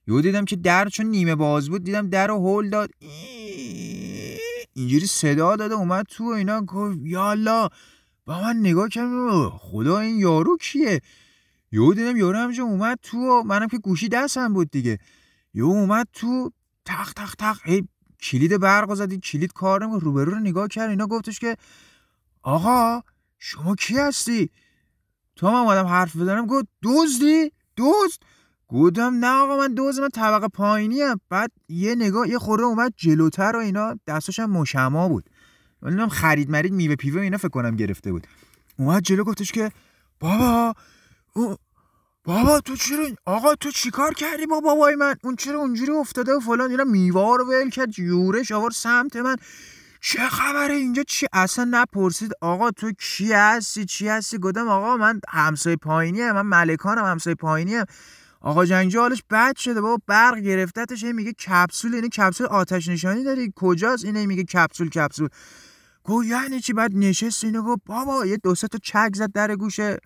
یهو 0.06 0.20
دیدم 0.20 0.44
که 0.44 0.56
در 0.56 0.88
چون 0.88 1.06
نیمه 1.06 1.34
باز 1.34 1.70
بود 1.70 1.84
دیدم 1.84 2.08
در 2.08 2.26
رو 2.26 2.60
هل 2.60 2.70
داد. 2.70 2.90
اینجوری 4.78 5.06
صدا 5.06 5.56
داده 5.56 5.74
اومد 5.74 6.06
تو 6.06 6.24
و 6.24 6.28
اینا 6.28 6.60
گفت 6.60 6.98
یالا 7.02 7.68
با 8.26 8.42
من 8.42 8.56
نگاه 8.56 8.88
کردم 8.88 9.50
خدا 9.50 9.98
این 9.98 10.18
یارو 10.18 10.56
کیه؟ 10.56 11.00
یهو 11.72 11.94
دیدم 11.94 12.16
یارو 12.16 12.38
همجا 12.38 12.64
اومد 12.64 12.98
تو 13.02 13.18
و 13.18 13.42
منم 13.42 13.68
که 13.68 13.78
گوشی 13.78 14.08
دستم 14.08 14.52
بود 14.52 14.70
دیگه. 14.70 14.98
یهو 15.54 15.68
اومد 15.68 16.08
تو 16.12 16.52
تق 16.84 17.12
تق 17.12 17.34
تق 17.34 17.58
ای 17.64 17.88
کلید 18.22 18.60
برق 18.60 18.94
زدی 18.94 19.18
کلید 19.18 19.52
کار 19.52 19.82
نمی‌کنه 19.82 20.00
روبرو 20.00 20.30
رو 20.30 20.38
نگاه 20.38 20.68
کرد 20.68 20.90
اینا 20.90 21.06
گفتش 21.06 21.38
که 21.38 21.56
آقا 22.42 23.02
شما 23.38 23.74
کی 23.74 23.96
هستی؟ 23.96 24.50
تو 25.36 25.50
من 25.50 25.58
اومدم 25.58 25.86
حرف 25.86 26.16
بزنم 26.16 26.46
گفت 26.46 26.66
دزدی 26.82 27.52
دزد 27.76 28.22
گفتم 28.68 29.14
نه 29.14 29.26
آقا 29.26 29.56
من 29.56 29.74
دوز 29.74 30.00
من 30.00 30.08
طبقه 30.08 30.48
پایینی 30.48 31.02
هم. 31.02 31.20
بعد 31.30 31.50
یه 31.68 31.94
نگاه 31.94 32.28
یه 32.28 32.38
خوره 32.38 32.64
اومد 32.64 32.92
جلوتر 32.96 33.56
و 33.56 33.58
اینا 33.58 33.94
دستش 34.06 34.38
هم 34.38 34.50
مشما 34.50 35.08
بود. 35.08 35.30
من 35.82 36.08
خرید 36.08 36.50
مرید 36.50 36.72
میوه 36.72 36.96
پیوه 36.96 37.22
اینا 37.22 37.38
فکر 37.38 37.48
کنم 37.48 37.76
گرفته 37.76 38.12
بود. 38.12 38.26
اومد 38.78 39.02
جلو 39.02 39.24
گفتش 39.24 39.52
که 39.52 39.70
بابا 40.20 40.74
بابا 42.24 42.60
تو 42.60 42.76
چرا 42.76 43.08
آقا 43.24 43.54
تو 43.54 43.70
چیکار 43.70 44.14
کردی 44.14 44.46
با 44.46 44.60
بابای 44.60 44.94
من؟ 44.94 45.14
اون 45.24 45.36
چرا 45.36 45.58
اونجوری 45.58 45.92
افتاده 45.92 46.32
و 46.32 46.40
فلان؟ 46.40 46.70
اینا 46.70 46.84
میوه 46.84 47.36
رو 47.38 47.44
ول 47.44 47.70
کرد 47.70 47.98
یورش 47.98 48.52
آور 48.52 48.70
سمت 48.70 49.16
من. 49.16 49.36
چه 50.00 50.28
خبره 50.28 50.74
اینجا؟ 50.74 51.02
چی؟ 51.02 51.26
اصلا 51.32 51.68
نپرسید. 51.70 52.32
آقا 52.40 52.70
تو 52.70 52.92
کی 52.92 53.32
هستی؟ 53.32 53.84
چی 53.84 54.08
هستی؟ 54.08 54.38
گفتم 54.38 54.68
آقا 54.68 54.96
من 54.96 55.20
همسایه 55.28 55.76
پایینی 55.76 56.20
هم. 56.20 56.34
من 56.34 56.46
ملکانم 56.46 57.04
همسایه 57.04 57.34
پایینی 57.34 57.74
هم. 57.74 57.84
آقا 58.40 58.64
جنگجو 58.64 59.00
حالش 59.00 59.22
بد 59.30 59.56
شده 59.56 59.80
بابا 59.80 60.02
برق 60.06 60.38
گرفتتش 60.38 61.04
میگه 61.04 61.32
کپسول 61.32 61.94
اینه 61.94 62.08
کپسول 62.08 62.46
آتش 62.46 62.88
نشانی 62.88 63.24
داری؟ 63.24 63.52
کجاست؟ 63.56 64.04
اینه 64.04 64.26
میگه 64.26 64.42
کپسول 64.44 64.88
کپسول. 64.88 65.28
گو 66.02 66.24
یعنی 66.24 66.60
چی؟ 66.60 66.72
بعد 66.72 66.90
نشست 66.94 67.44
اینو 67.44 67.62
گفت 67.62 67.80
بابا 67.86 68.26
یه 68.26 68.36
دو 68.36 68.54
تا 68.54 68.78
چک 68.82 69.10
زد 69.14 69.32
در 69.32 69.56
گوشه. 69.56 69.98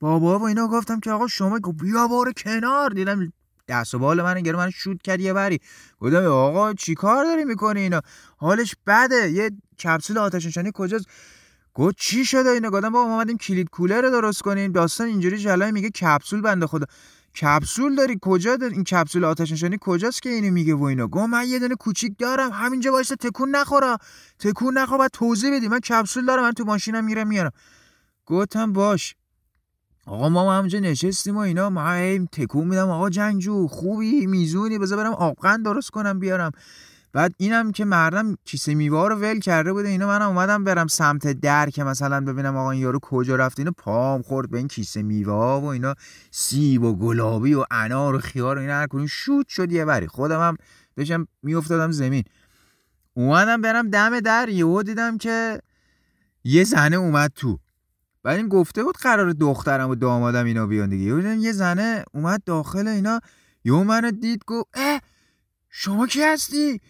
بابا 0.00 0.38
و 0.38 0.42
اینا 0.42 0.68
گفتم 0.68 1.00
که 1.00 1.10
آقا 1.10 1.26
شما 1.26 1.58
گفت 1.58 1.78
بیا 1.82 2.08
بار 2.08 2.32
کنار. 2.32 2.90
دیدم 2.90 3.32
دست 3.68 3.94
و 3.94 3.98
بال 3.98 4.22
من 4.22 4.40
گرو 4.40 4.58
من 4.58 4.70
شوت 4.70 5.02
کرد 5.02 5.20
یه 5.20 5.32
بری. 5.32 5.60
گفتم 6.00 6.26
آقا 6.26 6.72
چی 6.72 6.94
کار 6.94 7.24
داری 7.24 7.44
می‌کنی 7.44 7.80
اینا؟ 7.80 8.00
حالش 8.36 8.74
بده. 8.86 9.30
یه 9.30 9.50
کپسول 9.78 10.18
آتش 10.18 10.46
نشانی 10.46 10.70
کجاست؟ 10.74 11.06
گفت 11.74 11.94
چی 11.98 12.24
شده 12.24 12.48
اینا 12.48 12.70
گفتم 12.70 12.90
بابا 12.90 13.12
اومدیم 13.12 13.38
کلید 13.38 13.70
کولر 13.70 14.00
رو 14.00 14.10
درست 14.10 14.42
کنیم. 14.42 14.72
داستان 14.72 15.06
اینجوری 15.06 15.38
جلای 15.38 15.72
میگه 15.72 15.90
کپسول 15.90 16.40
بنده 16.40 16.66
خدا. 16.66 16.86
کپسول 17.40 17.94
داری؟ 17.94 18.18
کجا 18.22 18.56
داری؟ 18.56 18.74
این 18.74 18.84
کپسول 18.84 19.24
آتش 19.24 19.52
نشانی 19.52 19.78
کجاست 19.80 20.22
که 20.22 20.30
اینو 20.30 20.50
میگه 20.50 20.74
و 20.74 20.82
اینا؟ 20.82 21.06
گو 21.06 21.26
من 21.26 21.48
یه 21.48 21.58
دونه 21.58 21.74
کوچیک 21.74 22.12
دارم. 22.18 22.50
همینجا 22.52 22.92
وایسا 22.92 23.14
تکون 23.14 23.50
نخورا. 23.50 23.98
تکون 24.38 24.78
نخور 24.78 24.98
بعد 24.98 25.10
توضیح 25.12 25.56
بدی. 25.56 25.68
من 25.68 25.80
کپسول 25.80 26.26
دارم. 26.26 26.42
من 26.42 26.52
تو 26.52 26.64
ماشینم 26.64 27.04
میرم 27.04 27.28
میارم. 27.28 27.52
گفتم 28.26 28.72
باش. 28.72 29.14
آقا 30.06 30.28
ما 30.28 30.54
همونجا 30.54 30.78
نشستیم 30.78 31.36
و 31.36 31.38
اینا. 31.38 31.70
ما 31.70 32.18
تکون 32.32 32.68
میدم. 32.68 32.90
آقا 32.90 33.10
جنگجو 33.10 33.66
خوبی؟ 33.66 34.26
میزونی؟ 34.26 34.78
بذار 34.78 34.98
برم 34.98 35.12
آبقند 35.12 35.64
درست 35.64 35.90
کنم 35.90 36.18
بیارم. 36.18 36.52
بعد 37.12 37.34
اینم 37.36 37.72
که 37.72 37.84
مردم 37.84 38.36
کیسه 38.44 38.74
میوه 38.74 39.08
رو 39.08 39.14
ول 39.14 39.38
کرده 39.38 39.72
بوده. 39.72 39.88
اینا 39.88 40.06
منم 40.06 40.28
اومدم 40.28 40.64
برم 40.64 40.86
سمت 40.86 41.26
در 41.26 41.70
که 41.70 41.84
مثلا 41.84 42.20
ببینم 42.20 42.56
آقا 42.56 42.70
این 42.70 42.82
یارو 42.82 42.98
کجا 43.02 43.36
رفت 43.36 43.58
اینو 43.58 43.70
پام 43.76 44.22
خورد 44.22 44.50
به 44.50 44.58
این 44.58 44.68
کیسه 44.68 45.02
میوه 45.02 45.32
و 45.34 45.64
اینا 45.64 45.94
سیب 46.30 46.82
و 46.82 46.96
گلابی 46.96 47.54
و 47.54 47.64
انار 47.70 48.14
و 48.14 48.18
خیار 48.18 48.58
و 48.58 48.60
اینا 48.60 48.72
هر 48.72 49.06
شوت 49.06 49.48
شد 49.48 49.72
یه 49.72 49.84
بری. 49.84 50.06
خودم 50.06 50.40
هم 50.40 50.56
داشتم 50.96 51.26
میافتادم 51.42 51.90
زمین. 51.90 52.24
اومدم 53.14 53.60
برم 53.60 53.90
دم 53.90 54.20
در 54.20 54.48
یهو 54.48 54.82
دیدم 54.82 55.18
که 55.18 55.60
یه 56.44 56.64
زنه 56.64 56.96
اومد 56.96 57.32
تو. 57.34 57.58
بعد 58.22 58.36
این 58.36 58.48
گفته 58.48 58.84
بود 58.84 58.96
قرار 58.96 59.32
دخترم 59.32 59.90
و 59.90 59.94
دامادم 59.94 60.44
اینا 60.44 60.66
بیان 60.66 60.88
دیگه. 60.88 61.38
یه 61.38 61.52
زنه 61.52 62.04
اومد 62.12 62.44
داخل 62.44 62.88
اینا. 62.88 63.20
یهو 63.64 63.84
منو 63.84 64.10
دید 64.10 64.44
گفت 64.46 64.68
شما 65.68 66.06
کی 66.06 66.22
هستی؟ 66.22 66.80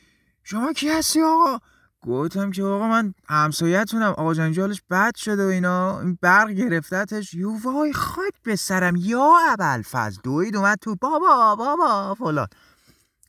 شما 0.50 0.72
کی 0.72 0.88
هستی 0.88 1.22
آقا؟ 1.22 1.58
گفتم 2.02 2.50
که 2.50 2.62
آقا 2.62 2.88
من 2.88 3.14
همسایتونم. 3.28 4.11
آقا 4.18 4.34
جنجالش 4.34 4.82
بد 4.90 5.16
شده 5.16 5.44
و 5.44 5.48
اینا. 5.48 6.00
این 6.00 6.18
برق 6.22 6.50
گرفتتش. 6.50 7.34
یو 7.34 7.58
وای 7.58 7.92
خاک 7.92 8.32
به 8.42 8.56
سرم. 8.56 8.96
یا 8.96 9.32
ابل 9.50 9.82
فز 9.82 10.18
دوید 10.22 10.56
اومد 10.56 10.78
تو. 10.80 10.96
بابا 11.00 11.56
بابا 11.56 12.14
فلان. 12.14 12.46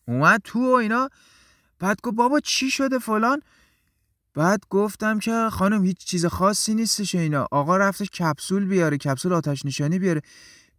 اومد 0.07 0.41
تو 0.43 0.59
و 0.59 0.69
اینا. 0.69 1.09
بعد 1.79 2.01
گفت 2.03 2.15
بابا 2.15 2.39
چی 2.39 2.71
شده 2.71 2.99
فلان؟ 2.99 3.41
بعد 4.33 4.59
گفتم 4.69 5.19
که 5.19 5.49
خانم 5.51 5.83
هیچ 5.85 5.97
چیز 5.97 6.25
خاصی 6.25 6.75
نیستش 6.75 7.15
اینا. 7.15 7.47
آقا 7.51 7.77
رفتش 7.77 8.09
کپسول 8.09 8.65
بیاره 8.65 8.97
کپسول 8.97 9.33
آتش 9.33 9.65
نشانی 9.65 9.99
بیاره. 9.99 10.21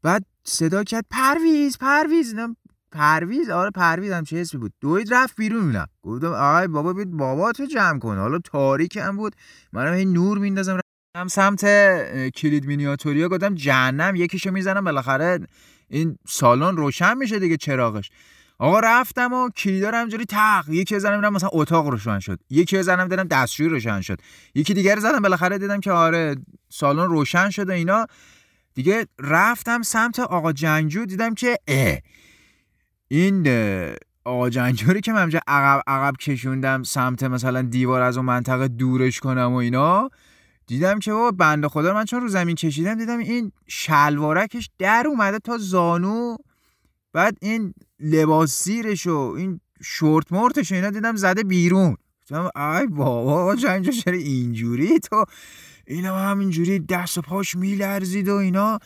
بعد 0.03 0.25
صدا 0.45 0.85
کرد 0.85 1.05
پرویز 1.11 1.79
پرویز. 1.79 2.35
پرویز؟ 2.93 3.51
آره 3.51 3.71
پرویز 3.71 4.13
هم 4.13 4.25
چه 4.25 4.39
اسمی 4.39 4.61
بود. 4.61 4.73
دوید 4.81 5.15
رفت 5.15 5.37
بیرون 5.37 5.65
میرم 5.65 5.87
گفتم 6.03 6.33
آی 6.33 6.69
بابا 6.69 6.93
بیا 6.93 7.11
باباتو 7.11 7.65
جمع 7.65 7.99
کن. 7.99 8.19
حالا 8.19 8.39
تاریک 8.39 8.97
هم 8.97 9.17
بود. 9.17 9.37
منم 9.73 9.93
این 9.93 10.13
نور 10.13 10.39
میندازم 10.39 10.81
هم 11.17 11.29
سمت 11.29 11.65
کلید 12.31 12.67
مینیاتوریا 12.67 13.29
گفتم 13.29 13.55
جهنم 13.55 14.17
یکیشو 14.17 14.51
می‌زنم. 14.51 14.85
بالاخره 14.85 15.39
این 15.89 16.19
سالن 16.29 16.77
روشن 16.77 17.17
میشه 17.17 17.39
دیگه 17.39 17.57
چراغش. 17.57 18.11
آقا 18.59 18.81
رفتم 18.81 19.33
و 19.33 19.49
کلیدا 19.51 19.91
رو 19.91 19.97
همینجوری 19.97 20.25
تق. 20.25 20.65
یکی 20.69 20.99
زدم 20.99 21.17
دیدم 21.17 21.33
مثلا 21.33 21.49
اتاق 21.53 21.89
روشن 21.89 22.19
شد. 22.19 22.41
یکی 22.51 22.83
زدم 22.83 23.09
دیدم 23.09 23.25
دستشویی 23.25 23.69
روشن 23.69 24.01
شد. 24.01 24.19
یکی 24.55 24.75
دیگر 24.75 24.99
زدم 24.99 25.21
بالاخره 25.21 25.59
دیدم 25.59 25.81
که 25.81 25.93
آره 25.93 26.37
سالن 26.69 27.09
روشن 27.09 27.51
شد 27.51 27.69
و 27.69 27.73
اینا. 27.73 28.07
دیگه 28.75 29.07
رفتم 29.19 29.83
سمت 29.83 30.21
آقا 30.21 30.53
جنگجو 30.53 31.05
دیدم 31.05 31.35
که 31.35 31.59
اه 31.69 31.99
این 33.13 33.47
آقا 34.25 34.51
جنجاری 34.51 35.01
که 35.01 35.13
من 35.13 35.31
عقب 35.47 35.83
عقب 35.87 36.17
کشوندم 36.17 36.83
سمت 36.83 37.23
مثلا 37.23 37.63
دیوار 37.63 38.03
از 38.03 38.17
اون 38.17 38.27
منطقه 38.27 38.69
دورش 38.69 39.21
کنم 39.21 39.53
و 39.53 39.57
اینا 39.57 40.11
دیدم 40.67 40.99
که 40.99 41.13
بابا 41.13 41.31
بنده 41.31 41.69
خدا 41.69 41.95
من 41.95 42.05
چون 42.05 42.21
رو 42.21 42.29
زمین 42.29 42.57
کشیدم 42.57 42.95
دیدم 42.95 43.19
این 43.19 43.53
شلوارکش 43.67 44.71
در 44.79 45.05
اومده 45.09 45.39
تا 45.39 45.59
زانو 45.59 46.37
بعد 47.13 47.37
این 47.41 47.75
لباس 48.01 48.65
زیرش 48.65 49.07
و 49.07 49.35
این 49.37 49.61
شورت 49.83 50.33
مورتش 50.33 50.73
اینا 50.73 50.91
دیدم 50.91 51.17
زده 51.17 51.43
بیرون. 51.43 51.97
گفتم 52.23 52.51
ای 52.57 52.87
بابا 52.87 53.57
جنجا 53.57 53.93
چرا 53.93 54.17
اینجوری 54.17 54.99
تو؟ 54.99 55.25
اینا 55.87 56.19
همینجوری 56.19 56.79
دست 56.79 57.19
و 57.19 57.21
پاش 57.21 57.57
میلرزید 57.57 58.29
و 58.29 58.35
اینا. 58.35 58.79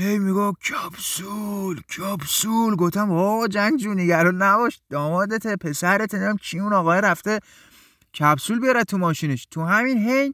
هی 0.00 0.18
میگو 0.18 0.52
کپسول 0.52 1.80
کپسول. 1.80 2.76
گفتم 2.76 3.10
آقا 3.10 3.48
جنگجو 3.48 3.94
نگران 3.94 4.42
نباش. 4.42 4.80
دامادت 4.90 5.46
پسرت 5.46 6.14
نمیم 6.14 6.36
کی 6.36 6.58
اون 6.58 6.72
آقای 6.72 7.00
رفته 7.00 7.40
کپسول 8.18 8.60
بیاره 8.60 8.84
تو 8.84 8.98
ماشینش. 8.98 9.46
تو 9.50 9.64
همین 9.64 10.08
هی 10.08 10.32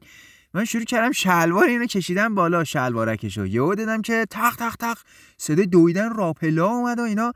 من 0.53 0.65
شروع 0.65 0.83
کردم 0.83 1.11
شلوار 1.11 1.67
اینو 1.67 1.85
کشیدم 1.85 2.35
بالا. 2.35 2.63
شلوارکشو 2.63 3.45
یهو 3.45 3.75
دیدم 3.75 4.01
که 4.01 4.25
تق 4.29 4.55
تق 4.55 4.75
تق 4.75 4.97
صدای 5.37 5.65
دویدن 5.65 6.13
راپلا 6.13 6.67
اومد 6.67 6.99
و 6.99 7.03
اینا. 7.03 7.33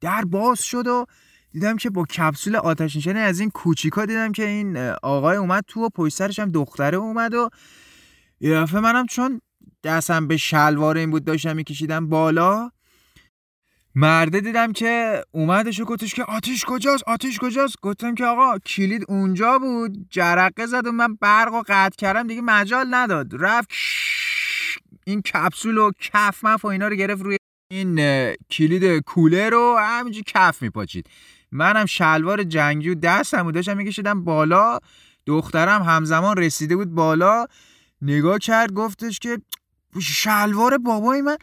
در 0.00 0.22
باز 0.22 0.62
شد 0.62 0.86
و 0.86 1.06
دیدم 1.52 1.76
که 1.76 1.90
با 1.90 2.04
کپسول 2.04 2.56
آتش 2.56 2.96
نشانی 2.96 3.18
از 3.18 3.40
این 3.40 3.50
کوچیکا 3.50 4.06
دیدم 4.06 4.32
که 4.32 4.46
این 4.46 4.76
آقای 5.02 5.36
اومد 5.36 5.64
تو 5.66 5.80
و 5.80 5.88
پشت 5.88 6.16
سرش 6.16 6.38
هم 6.38 6.48
دختره 6.48 6.96
اومد 6.96 7.34
و 7.34 7.50
یه 8.40 8.54
دفعه 8.54 8.80
منم 8.80 9.06
چون 9.06 9.40
دستم 9.84 10.26
به 10.26 10.36
شلوار 10.36 10.96
این 10.96 11.10
بود 11.10 11.24
داشتم 11.24 11.56
میکشیدم 11.56 12.08
بالا. 12.08 12.70
مرده 13.94 14.40
دیدم 14.40 14.72
که 14.72 15.22
اومدش 15.30 15.80
و 15.80 15.84
گفتش 15.84 16.14
که 16.14 16.24
آتیش 16.24 16.64
کجاست 16.64 17.04
آتیش 17.06 17.38
کجاست؟ 17.38 17.76
گفتم 17.82 18.14
که 18.14 18.24
آقا 18.24 18.58
کلید 18.58 19.04
اونجا 19.08 19.58
بود 19.58 20.06
جرقه 20.10 20.66
زد 20.66 20.86
و 20.86 20.92
من 20.92 21.14
برق 21.14 21.54
و 21.54 21.62
قطع 21.68 21.96
کردم 21.98 22.26
دیگه 22.26 22.40
مجال 22.40 22.86
نداد. 22.90 23.32
رفت 23.32 23.70
این 25.06 25.22
کپسول 25.22 25.78
و 25.78 25.90
کف 26.00 26.44
مف 26.44 26.64
و 26.64 26.68
اینا 26.68 26.88
رو 26.88 26.96
گرفت 26.96 27.22
روی 27.22 27.36
این 27.70 27.96
کلید 28.50 29.02
کولر 29.04 29.50
رو 29.50 29.76
همینجوری 29.80 30.24
کف 30.26 30.62
میپاچید. 30.62 31.06
منم 31.52 31.86
شلوار 31.86 32.42
جنگی 32.42 32.88
و 32.88 32.94
دستم 32.94 33.46
و 33.46 33.52
داشتم 33.52 33.76
میکشیدم 33.76 34.24
بالا. 34.24 34.78
دخترم 35.26 35.82
همزمان 35.82 36.36
رسیده 36.36 36.76
بود 36.76 36.94
بالا. 36.94 37.46
نگاه 38.02 38.38
کرد 38.38 38.72
گفتش 38.72 39.18
که 39.18 39.38
شلوار 40.02 40.78
بابای 40.78 41.20
من 41.20 41.36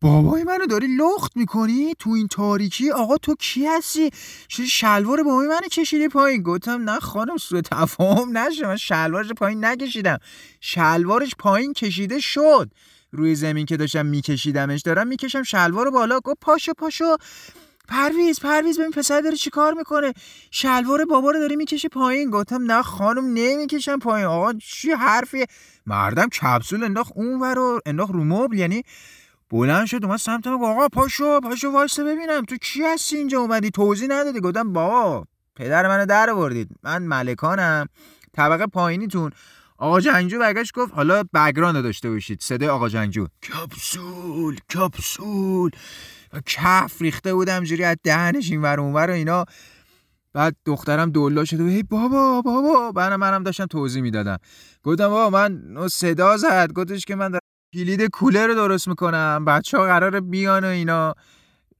بابای 0.00 0.44
منو 0.44 0.66
داری 0.66 0.86
لخت 0.86 1.36
می‌کنی؟ 1.36 1.94
تو 1.98 2.10
این 2.10 2.28
تاریکی 2.28 2.90
آقا 2.90 3.16
تو 3.16 3.34
کی 3.34 3.66
هستی؟ 3.66 4.10
شلوار 4.48 5.22
بابای 5.22 5.46
منو 5.48 5.68
کشیدی 5.72 6.08
پایین؟ 6.08 6.42
گفتم 6.42 6.90
نه 6.90 7.00
خانم 7.00 7.36
سوء 7.36 7.60
تفاهم 7.60 8.38
نشه 8.38 8.66
من 8.66 8.76
شلوارش 8.76 9.32
پایین 9.32 9.64
نکشیدم. 9.64 10.18
شلوارش 10.60 11.34
پایین 11.38 11.72
کشیده 11.72 12.20
شد. 12.20 12.70
روی 13.12 13.34
زمین 13.34 13.66
که 13.66 13.76
داشتم 13.76 14.06
میکشیدمش 14.06 14.80
دارم 14.80 15.06
می‌کشم 15.06 15.42
شلوار 15.42 15.90
بالا. 15.90 16.20
گفت 16.20 16.36
پاشو 16.40 16.72
پاشو. 16.72 17.16
پرویز 17.88 18.40
پرویز 18.40 18.78
ببین 18.78 18.90
پسر 18.90 19.20
داره 19.20 19.36
چی 19.36 19.50
کار 19.50 19.72
می‌کنه؟ 19.74 20.12
شلوار 20.50 21.04
بابا 21.04 21.30
رو 21.30 21.38
داری 21.38 21.56
می‌کشه 21.56 21.88
پایین. 21.88 22.30
گفتم 22.30 22.72
نه 22.72 22.82
خانم 22.82 23.24
نمی‌کشم 23.34 23.98
پایین. 23.98 24.26
آقا 24.26 24.52
چی 24.52 24.90
حرفیه؟ 24.90 25.46
مردم 25.86 26.28
کپسول 26.28 26.84
انداخت 26.84 27.12
اون 27.16 27.40
رو 27.40 27.80
انداخت 27.86 28.12
رو 28.12 28.24
مبل. 28.24 28.58
یعنی 28.58 28.82
بلند 29.50 29.86
شد 29.86 30.04
اومد 30.04 30.18
سمت 30.18 30.46
من 30.46 30.64
آقا 30.64 30.88
پاشو 30.88 31.40
پاشو 31.40 31.70
وایسه 31.70 32.04
ببینم. 32.04 32.44
تو 32.44 32.56
کی 32.56 32.82
هستی 32.82 33.16
اینجا 33.16 33.40
اومدی؟ 33.40 33.70
توضیح 33.70 34.08
ندادی. 34.10 34.40
گفتم 34.40 34.72
بابا 34.72 35.26
پدر 35.56 35.88
منو 35.88 36.06
در 36.06 36.30
آوردید. 36.30 36.68
من 36.82 37.02
ملکانم. 37.02 37.86
طبقه 38.32 38.66
پایینیتون. 38.66 39.32
آقا 39.78 40.00
جنگجو 40.00 40.38
برگشت 40.38 40.74
گفت 40.74 40.94
حالا 40.94 41.24
بگراند 41.34 41.82
داشته 41.82 42.10
باشید. 42.10 42.40
صدای 42.40 42.68
آقا 42.68 42.88
جنگجو 42.88 43.26
کپسول 43.42 44.56
کپسول. 44.74 45.70
کف 46.46 47.02
ریخته 47.02 47.34
بودم 47.34 47.64
جوری 47.64 47.84
از 47.84 47.96
دهنش 48.04 48.50
این 48.50 48.62
ور 48.62 48.80
اونور 48.80 49.10
اینا. 49.10 49.44
بعد 50.32 50.56
دخترم 50.64 51.10
دولا 51.10 51.44
شده 51.44 51.64
هی 51.64 51.82
بابا 51.82 52.42
بابا. 52.42 52.92
بعد 52.92 53.12
منم 53.12 53.42
داشتم 53.42 53.66
توضیح 53.66 54.02
می‌دادم. 54.02 54.38
گفتم 54.82 55.08
بابا 55.08 55.30
من 55.30 55.62
صدا 55.88 56.36
زد. 56.36 56.72
گفتش 56.72 57.04
که 57.04 57.14
من 57.14 57.38
کلید 57.74 58.10
کولر 58.10 58.46
رو 58.46 58.54
درست 58.54 58.88
می‌کنم. 58.88 59.44
بچه 59.44 59.78
ها 59.78 59.84
قرار 59.84 60.20
بیان 60.20 60.64
و 60.64 60.68
اینا. 60.68 61.14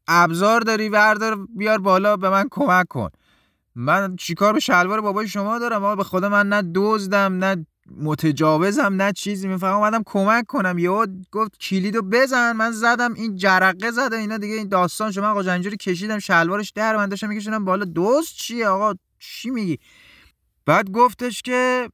ابزار 0.08 0.60
داری 0.60 0.88
وردار 0.88 1.46
بیار 1.56 1.78
بالا 1.78 2.16
به 2.16 2.30
من 2.30 2.48
کمک 2.50 2.88
کن. 2.88 3.08
من 3.74 4.16
چیکار 4.16 4.52
به 4.52 4.60
شلوار 4.60 5.00
بابای 5.00 5.28
شما 5.28 5.58
دارم؟ 5.58 5.84
آقا 5.84 5.96
به 5.96 6.04
خدا 6.04 6.28
من 6.28 6.48
نه 6.48 6.72
دزدم 6.74 7.44
نه 7.44 7.66
متجاوزم 7.90 9.02
نه 9.02 9.12
چیزی. 9.12 9.48
میفهم 9.48 9.74
اومدم 9.74 10.02
کمک 10.06 10.46
کنم. 10.46 10.78
یهو 10.78 11.06
گفت 11.32 11.58
کلیدو 11.58 12.02
بزن. 12.02 12.52
من 12.52 12.72
زدم 12.72 13.14
این 13.14 13.36
جرقه 13.36 13.90
زد 13.90 14.12
اینا 14.12 14.38
دیگه 14.38 14.54
این 14.54 14.68
داستان 14.68 15.12
شما 15.12 15.28
آقا 15.28 15.42
جنجوری 15.42 15.76
کشیدم 15.76 16.18
شلوارش 16.18 16.70
در 16.70 16.96
من 16.96 17.08
داشتم 17.08 17.28
میکشیدم 17.28 17.64
بالا. 17.64 17.84
دوست 17.84 18.36
چیه 18.36 18.68
آقا؟ 18.68 18.94
چی 19.18 19.50
میگی؟ 19.50 19.78
بعد 20.66 20.90
گفتش 20.90 21.42
که 21.42 21.88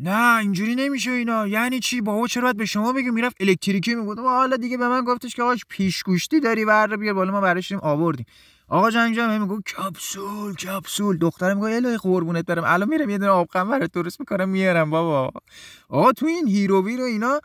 نه 0.00 0.36
اینجوری 0.38 0.74
نمیشه 0.74 1.10
اینا. 1.10 1.46
یعنی 1.46 1.80
چی؟ 1.80 2.00
بابا 2.00 2.26
چرا 2.26 2.42
باید 2.42 2.56
به 2.56 2.64
شما 2.64 2.92
بگیم؟ 2.92 3.14
می‌رفت 3.14 3.36
الکتریکی 3.40 3.94
می‌گفت. 3.94 4.18
حالا 4.18 4.56
دیگه 4.56 4.76
به 4.76 4.88
من 4.88 5.04
گفتش 5.04 5.34
که 5.34 5.42
آقا 5.42 5.56
پیشگوشتی 5.68 6.40
داری؟ 6.40 6.64
ور 6.64 6.96
بیار 6.96 7.14
بالا 7.14 7.32
ما 7.32 7.40
براش 7.40 7.72
آوردیم؟ 7.72 8.26
آقا 8.68 8.90
جنگ 8.90 9.18
هم 9.18 9.42
میگه 9.42 9.62
کپسول 9.62 10.54
کپسول. 10.54 11.18
دخترم 11.18 11.56
میگه 11.56 11.76
الهی 11.76 11.96
قربونت 11.96 12.46
برم. 12.46 12.64
الان 12.66 12.88
میرم 12.88 13.10
یه 13.10 13.18
دونه 13.18 13.30
آب 13.30 13.48
برات 13.54 13.92
درست 13.92 14.20
می‌کنم 14.20 14.48
میارم 14.48 14.90
بابا. 14.90 15.40
آقا 15.88 16.12
تو 16.12 16.26
این 16.26 16.48
هیرووی 16.48 16.96
رو 16.96 17.04
اینا 17.04 17.40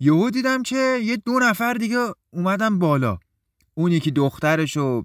یهو 0.00 0.30
دیدم 0.30 0.62
که 0.62 0.98
یه 1.02 1.16
دو 1.16 1.38
نفر 1.38 1.74
دیگه 1.74 1.98
اومدن 2.30 2.78
بالا. 2.78 3.18
اون 3.74 3.92
یکی 3.92 4.10
دخترش 4.10 4.76
و 4.76 5.04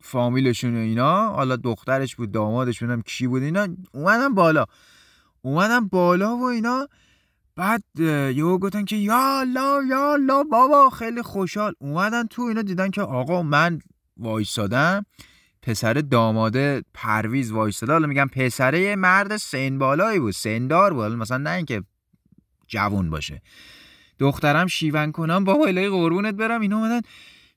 فامیلشون 0.00 0.76
و 0.76 0.78
اینا 0.78 1.28
حالا 1.28 1.56
دخترش 1.56 2.16
بود 2.16 2.32
دامادش 2.32 2.82
بودم 2.82 3.02
کی 3.02 3.26
بود 3.26 3.42
اینا 3.42 3.68
اومدن 3.94 4.34
بالا. 4.34 4.64
اومدن 5.42 5.88
بالا 5.88 6.36
و 6.36 6.42
اینا 6.44 6.88
بعد 7.56 7.82
یهو 8.34 8.58
گفتن 8.58 8.84
که 8.84 8.96
یا 8.96 9.38
الله 9.40 9.86
یا 9.86 10.12
الله 10.12 10.44
بابا 10.44 10.90
خیلی 10.90 11.22
خوشحال. 11.22 11.74
اومدن 11.78 12.26
تو 12.26 12.42
اینا 12.42 12.62
دیدن 12.62 12.90
که 12.90 13.02
آقا 13.02 13.42
من 13.42 13.80
وایستادم. 14.16 15.06
پسر 15.62 15.92
داماده 15.94 16.82
پرویز 16.94 17.50
وایستاده. 17.50 17.92
حالا 17.92 18.06
میگم 18.06 18.26
پسره 18.26 18.96
مرد 18.96 19.36
سن 19.36 19.78
بالایی 19.78 20.18
بود 20.18 20.32
سندار 20.32 20.92
بود. 20.94 21.12
مثلا 21.12 21.38
نه 21.38 21.50
اینکه 21.50 21.82
جوون 22.68 23.10
باشه. 23.10 23.42
دخترم 24.18 24.66
شیون 24.66 25.12
کنم 25.12 25.44
بابا 25.44 25.66
الهی 25.66 25.88
قربونت 25.88 26.34
برم. 26.34 26.60
اینا 26.60 26.76
اومدن 26.76 27.00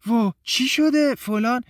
و 0.07 0.31
چی 0.43 0.67
شده؟ 0.67 1.15
فلان؟ 1.15 1.61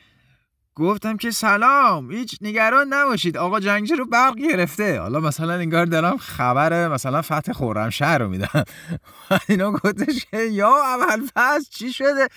گفتم 0.76 1.18
که 1.18 1.32
سلام 1.32 2.12
هیچ 2.12 2.38
نگران 2.42 2.94
نباشید. 2.94 3.38
آقا 3.38 3.60
جنگجو 3.60 3.96
رو 3.96 4.06
برق 4.06 4.36
گرفته. 4.36 5.00
حالا 5.00 5.20
مثلا 5.20 5.54
انگار 5.54 5.86
دارم 5.86 6.18
خبر 6.18 6.88
مثلا 6.88 7.22
فتح 7.22 7.54
خرمشهر 7.54 8.18
رو 8.18 8.30
میدم. 8.30 8.64
اینا 9.50 9.72
گفتش 9.72 10.26
یا 10.52 10.76
اول 10.84 11.28
پس 11.36 11.70
چی 11.70 11.94
شده؟ 11.94 12.28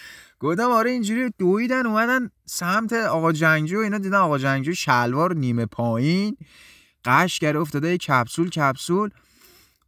گفتم 0.41 0.71
آره 0.71 0.91
اینجوری 0.91 1.31
دویدن 1.39 1.87
اومدن 1.87 2.31
سمت 2.45 2.93
آقا 2.93 3.33
جنگجو. 3.33 3.79
اینا 3.79 3.99
دیدن 3.99 4.19
آقا 4.19 4.39
جنگجو 4.39 4.75
شلوار 4.75 5.35
نیمه 5.35 5.67
پایین 5.67 6.37
قش 7.05 7.39
گره 7.39 7.61
افتاده 7.61 7.99
کپسول 7.99 8.51
کپسول. 8.51 9.11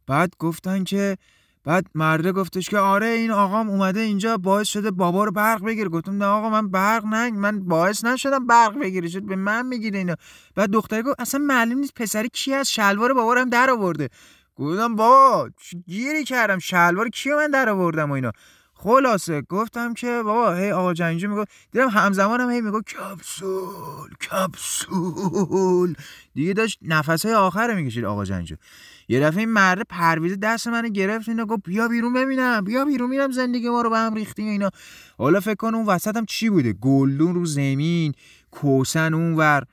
بعد 0.07 0.33
گفتن 0.39 0.83
که 0.83 1.17
بعد 1.63 1.85
مرده 1.95 2.31
گفتش 2.31 2.69
که 2.69 2.77
آره 2.77 3.07
این 3.07 3.31
آقام 3.31 3.69
اومده 3.69 3.99
اینجا 3.99 4.37
باعث 4.37 4.67
شده 4.67 4.91
بابا 4.91 5.23
رو 5.23 5.31
برق 5.31 5.65
بگیره. 5.65 5.89
گفتم 5.89 6.17
نه 6.17 6.25
آقا 6.25 6.49
من 6.49 6.69
برق 6.69 7.05
نه 7.05 7.31
من 7.31 7.65
باعث 7.65 8.05
نشدم 8.05 8.47
برق 8.47 8.79
بگیره. 8.79 9.09
شد 9.09 9.23
به 9.23 9.35
من 9.35 9.65
می‌گیره 9.65 9.97
اینا. 9.97 10.15
بعد 10.55 10.69
دختره 10.69 11.01
گفت 11.01 11.15
اصلا 11.19 11.39
معلوم 11.39 11.79
نیست 11.79 11.93
پسری 11.95 12.29
کی 12.29 12.53
از 12.53 12.71
شلوار 12.71 13.13
بابا 13.13 13.33
رو 13.33 13.39
هم 13.39 13.49
در 13.49 13.69
آورده. 13.69 14.09
گفتم 14.55 14.95
بابا 14.95 15.49
گیری 15.87 16.23
کردم؟ 16.23 16.59
شلوار 16.59 17.09
کیو 17.09 17.37
من 17.37 17.51
در 17.51 17.69
آوردم 17.69 18.09
و 18.09 18.13
اینا. 18.13 18.31
خلاصه 18.73 19.41
گفتم 19.41 19.93
که 19.93 20.21
بابا 20.25 20.55
هی 20.55 20.71
آقا 20.71 20.93
جنگجو 20.93 21.29
میگه 21.29 21.45
دیدم 21.71 21.89
همزمانم 21.89 22.49
هی 22.49 22.61
میگه 22.61 22.81
کپسول 22.81 24.09
کپسول. 24.31 25.95
دیگه 26.33 26.53
داشت 26.53 26.79
نفسهای 26.81 27.33
آخر 27.33 27.75
می‌کشید 27.75 28.05
آقا 28.05 28.25
جنگجو. 28.25 28.55
یه 29.11 29.19
دفعه 29.19 29.39
این 29.39 29.49
مرد 29.49 29.81
پرویز 29.89 30.39
دست 30.39 30.67
منو 30.67 30.89
گرفت 30.89 31.29
اینا 31.29 31.45
گفت 31.45 31.61
بیا 31.63 31.87
بیرون 31.87 32.13
ببینم 32.13 32.63
بیا 32.63 32.85
بیرون 32.85 33.09
میرم 33.09 33.31
زندگی 33.31 33.69
ما 33.69 33.81
رو 33.81 33.89
به 33.89 33.97
هم 33.97 34.13
ریختیم 34.13 34.47
اینا. 34.47 34.69
حالا 35.17 35.39
فکر 35.39 35.55
کن 35.55 35.75
اون 35.75 35.85
وسط 35.85 36.17
هم 36.17 36.25
چی 36.25 36.49
بوده؟ 36.49 36.73
گلدون 36.73 37.35
رو 37.35 37.45
زمین 37.45 38.13
کوسن 38.51 39.13
اونور 39.13 39.63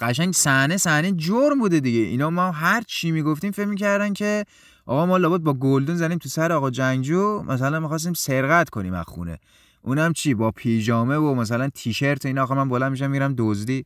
قشنگ 0.00 0.34
صحنه 0.34 0.76
صحنه 0.76 1.12
جرم 1.12 1.58
بوده 1.58 1.80
دیگه. 1.80 2.00
اینا 2.00 2.30
ما 2.30 2.50
هر 2.50 2.82
چی 2.86 3.10
می‌گفتیم 3.10 3.50
فکر 3.50 3.66
می‌کردن 3.66 4.12
که 4.12 4.44
آقا 4.86 5.06
ما 5.06 5.16
لابد 5.16 5.40
با 5.40 5.54
گلدون 5.54 5.96
زنیم 5.96 6.18
تو 6.18 6.28
سر 6.28 6.52
آقا 6.52 6.70
جنگجو 6.70 7.42
مثلا 7.42 7.80
می‌خواستیم 7.80 8.12
سرقت 8.12 8.70
کنیم 8.70 8.94
از 8.94 9.04
خونه. 9.04 9.38
اونم 9.82 10.12
چی؟ 10.12 10.34
با 10.34 10.50
پیژامه 10.50 11.16
و 11.16 11.34
مثلا 11.34 11.68
تیشرت 11.68 12.26
اینا. 12.26 12.42
آقا 12.42 12.54
من 12.54 12.68
بلند 12.68 12.90
میشم 12.90 13.10
میرم 13.10 13.34
دزدی. 13.38 13.84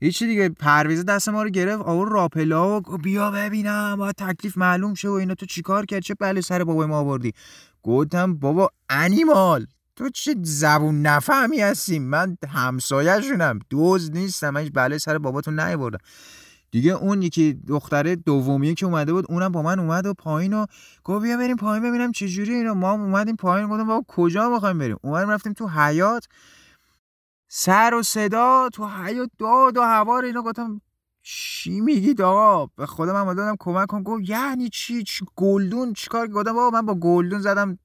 هیچی 0.00 0.26
دیگه 0.26 0.48
پرویزه 0.48 1.02
دست 1.02 1.28
ما 1.28 1.42
رو 1.42 1.50
گرفت 1.50 1.82
آور 1.82 2.08
راپلا 2.08 2.80
و 2.80 2.80
بیا 2.80 3.30
ببینم 3.30 3.96
با 3.96 4.12
تکلیف 4.12 4.58
معلوم 4.58 4.94
شه 4.94 5.08
و 5.08 5.12
اینا. 5.12 5.34
تو 5.34 5.46
چیکار 5.46 5.86
کرد؟ 5.86 6.02
چه 6.02 6.14
بله 6.20 6.40
سر 6.40 6.64
بابای 6.64 6.86
ما 6.86 6.98
آوردی؟ 6.98 7.32
گفتم 7.82 8.34
بابا 8.34 8.70
انیمال. 8.90 9.66
تو 9.96 10.08
چه 10.08 10.34
زبون 10.42 11.02
نفهمی 11.02 11.60
هستی؟ 11.60 11.98
من 11.98 12.36
همسایه‌شونم. 12.48 13.58
دوز 13.70 14.10
نیستم. 14.10 14.50
من 14.50 14.68
بله 14.74 14.98
سر 14.98 15.18
باباتون 15.18 15.60
نیاوردم. 15.60 15.98
دیگه 16.70 16.92
اون 16.92 17.22
یکی 17.22 17.60
دختره 17.68 18.16
دومیه 18.16 18.74
که 18.74 18.86
اومده 18.86 19.12
بود 19.12 19.24
اونم 19.28 19.52
با 19.52 19.62
من 19.62 19.78
اومد 19.78 20.06
و 20.06 20.14
پایین 20.14 20.52
و 20.52 20.66
گفت 21.04 21.22
بیا 21.22 21.36
بریم 21.36 21.56
پایین 21.56 21.88
ببینم 21.88 22.12
چه 22.12 22.28
جوری 22.28 22.54
اینا. 22.54 22.74
ما 22.74 22.92
اومدیم 22.92 23.36
پایین 23.36 23.68
گفتم 23.68 23.86
بابا 23.86 24.04
کجا 24.08 24.50
می‌خوایم 24.50 24.78
بریم؟ 24.78 24.96
اومدیم 25.02 25.30
رفتیم 25.30 25.52
تو 25.52 25.68
حیات 25.68 26.26
سر 27.48 27.94
و 27.94 28.02
صدا 28.02 28.68
تو 28.72 28.88
حیات 28.88 29.30
داد 29.38 29.76
و 29.76 29.82
هوا 29.82 30.20
رو 30.20 30.26
اینا 30.26 30.42
گفتم 30.42 30.80
چی 31.22 31.80
میگید 31.80 32.20
آقا؟ 32.20 32.66
به 32.76 32.86
خودم 32.86 33.26
من 33.26 33.34
دادم 33.34 33.56
کمک 33.60 33.86
کن 33.88 34.02
گفت 34.02 34.28
یعنی 34.28 34.68
چی؟ 34.68 35.02
چی 35.02 35.26
گلدون 35.36 35.92
چیکار 35.92 36.28
گفتم 36.28 36.52
بابا 36.52 36.70
من 36.70 36.86
با 36.86 36.94
گلدون 36.94 37.40
زدم 37.40 37.78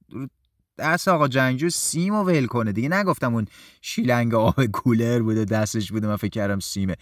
دست 0.78 1.08
آقا 1.08 1.28
جنگجو 1.28 1.70
سیم 1.70 2.14
و 2.14 2.22
ول 2.22 2.46
کنه. 2.46 2.72
دیگه 2.72 2.88
نگفتم 2.88 3.34
اون 3.34 3.46
شیلنگ 3.80 4.34
آب 4.34 4.66
کولر 4.66 5.22
بوده 5.22 5.44
دستش 5.44 5.92
بوده 5.92 6.06
من 6.06 6.16
فکر 6.16 6.30
کردم 6.30 6.60
سیمه. 6.60 6.96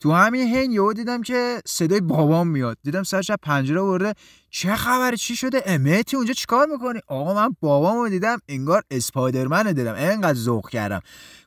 تو 0.00 0.12
همین 0.12 0.54
هین 0.54 0.72
یهو 0.72 0.92
دیدم 0.92 1.22
که 1.22 1.62
صدای 1.66 2.00
بابام 2.00 2.48
میاد. 2.48 2.78
دیدم 2.82 3.02
سرش 3.02 3.30
پنجره 3.30 3.80
برده 3.80 4.14
چه 4.50 4.76
خبره 4.76 5.16
چی 5.16 5.36
شده؟ 5.36 5.62
امتی 5.66 6.16
اونجا 6.16 6.32
چیکار 6.32 6.66
می‌کنی؟ 6.66 7.00
آقا 7.06 7.34
من 7.34 7.56
بابامو 7.60 8.08
دیدم 8.08 8.38
انگار 8.48 8.82
اسپایدرمن 8.90 9.72
دیدم. 9.72 9.94
انقدر 9.96 10.38
ذوق 10.38 10.68
کردم. 10.68 11.00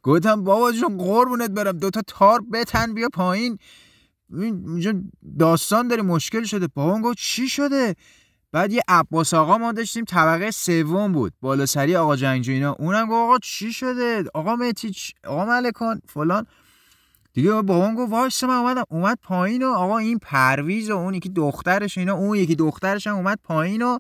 گفتم 0.04 0.44
بابا 0.44 0.72
جون 0.72 0.98
قربونت 0.98 1.50
برم. 1.52 1.78
دوتا 1.78 2.02
تار 2.08 2.42
بتن 2.54 2.94
بیا 2.94 3.10
پایین. 3.14 3.58
اینجا 4.40 4.94
داستان 5.40 5.88
داری 5.88 6.02
مشکل 6.02 6.44
شده. 6.44 6.68
بابام 6.68 7.02
گفت 7.02 7.18
چی 7.18 7.50
شده؟ 7.50 7.96
بعد 8.52 8.74
یه 8.74 8.82
عباس 8.88 9.34
آقا 9.34 9.58
ما 9.58 9.72
داشتیم 9.72 10.06
طبقه 10.06 10.52
سوم 10.52 11.12
بود. 11.12 11.34
بالا 11.42 11.66
سری 11.66 11.96
آقا 11.96 12.16
جنگجو 12.16 12.52
اینا. 12.52 12.76
اونم 12.80 13.06
گفت 13.06 13.14
آقا 13.14 13.38
چی 13.44 13.74
شده؟ 13.74 14.24
آقا 14.34 14.56
مهتی 14.56 14.92
آقا 15.28 15.46
ملکان 15.46 16.02
فلان. 16.10 16.46
دیگه 17.34 17.52
بابام 17.52 17.96
گفت 17.96 18.12
وایس 18.12 18.44
من 18.44 18.56
اومدم 18.56 18.84
اومد 18.90 19.20
پایین 19.22 19.64
و 19.64 19.74
آقا 19.74 19.98
این 19.98 20.20
پرویز 20.20 20.90
و 20.90 20.94
اون 20.94 21.14
یکی 21.14 21.30
دخترش 21.30 21.98
اینا 21.98 22.14
اون 22.14 22.38
یکی 22.38 22.56
دخترش 22.56 23.08
هم 23.08 23.16
اومد 23.16 23.40
پایین 23.44 23.82
و 23.82 23.98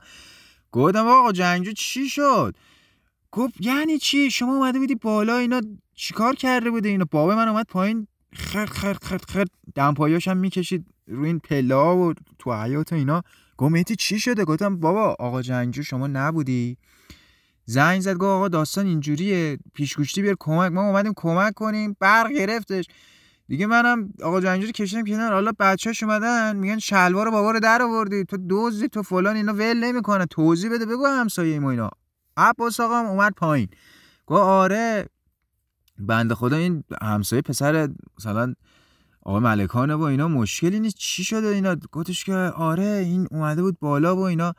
گفتم 0.71 1.07
آقا 1.07 1.31
جنگجو 1.31 1.71
چی 1.71 2.09
شد؟ 2.09 2.55
گفت 3.31 3.53
یعنی 3.59 3.97
چی؟ 3.97 4.31
شما 4.31 4.55
اومده 4.55 4.79
بودی 4.79 4.95
بالا 4.95 5.37
اینا 5.37 5.61
چیکار 5.95 6.35
کرده 6.35 6.71
بوده 6.71 6.89
اینا؟ 6.89 7.05
بابا 7.11 7.35
من 7.35 7.47
اومد 7.47 7.65
پایین 7.69 8.07
خر 8.33 8.65
خر 8.65 8.93
خر 8.93 9.17
خر 9.29 9.45
دمپایاش 9.75 10.27
هم 10.27 10.37
می‌کشید 10.37 10.85
روی 11.07 11.27
این 11.27 11.39
پلا 11.39 11.97
و 11.97 12.13
تو 12.39 12.53
حیاط 12.53 12.93
و 12.93 12.95
اینا. 12.95 13.21
گفت 13.57 13.93
چی 13.93 14.19
شده؟ 14.19 14.45
گفتم 14.45 14.77
بابا 14.79 15.15
آقا 15.19 15.41
جنگجو 15.41 15.83
شما 15.83 16.07
نبودی؟ 16.07 16.77
زنگ 17.65 18.01
زد 18.01 18.13
گفت 18.13 18.23
آقا 18.23 18.47
داستان 18.47 18.85
اینجوریه 18.85 19.57
پیشگوشتی 19.73 20.21
بیار 20.21 20.35
کمک 20.39 20.71
ما 20.71 20.81
اومدیم 20.81 21.13
کمک 21.15 21.53
کنیم. 21.53 21.95
برق 21.99 22.31
گرفتش. 22.31 22.85
دیگه 23.51 23.65
منم 23.65 24.13
آقا 24.23 24.41
جنگجو 24.41 24.71
کشیدم 24.71 25.03
کنار. 25.05 25.33
حالا 25.33 25.51
بچه‌اش 25.59 26.03
اومدن 26.03 26.55
میگن 26.55 26.79
شلوار 26.79 27.31
بابا 27.31 27.51
رو 27.51 27.59
در 27.59 27.81
آوردی. 27.81 28.25
تو 28.25 28.37
دوزی 28.37 28.87
تو 28.87 29.03
فلان 29.03 29.35
اینا 29.35 29.53
ول 29.53 29.83
نمی‌کنه. 29.83 30.25
توضیح 30.25 30.71
بده 30.71 30.85
بگو 30.85 31.05
همسایه 31.05 31.59
ما 31.59 31.71
اینا. 31.71 31.89
عباس 32.37 32.79
آقا 32.79 32.99
اومد 32.99 33.33
پایین. 33.37 33.67
گفت 34.27 34.41
آره. 34.41 35.05
بنده 35.99 36.35
خدا 36.35 36.55
این 36.55 36.83
همسایه 37.01 37.41
پسر 37.41 37.89
مثلا 38.17 38.53
آقا 39.21 39.39
ملکانه 39.39 39.95
و 39.95 40.01
اینا 40.01 40.27
مشکلی 40.27 40.79
نیست. 40.79 40.95
چی 40.95 41.23
شده 41.23 41.47
اینا؟ 41.47 41.75
گفتش 41.91 42.23
که 42.23 42.33
آره 42.55 42.83
این 42.83 43.27
اومده 43.31 43.61
بود 43.61 43.79
بالا 43.79 44.15
و 44.15 44.19
اینا. 44.19 44.53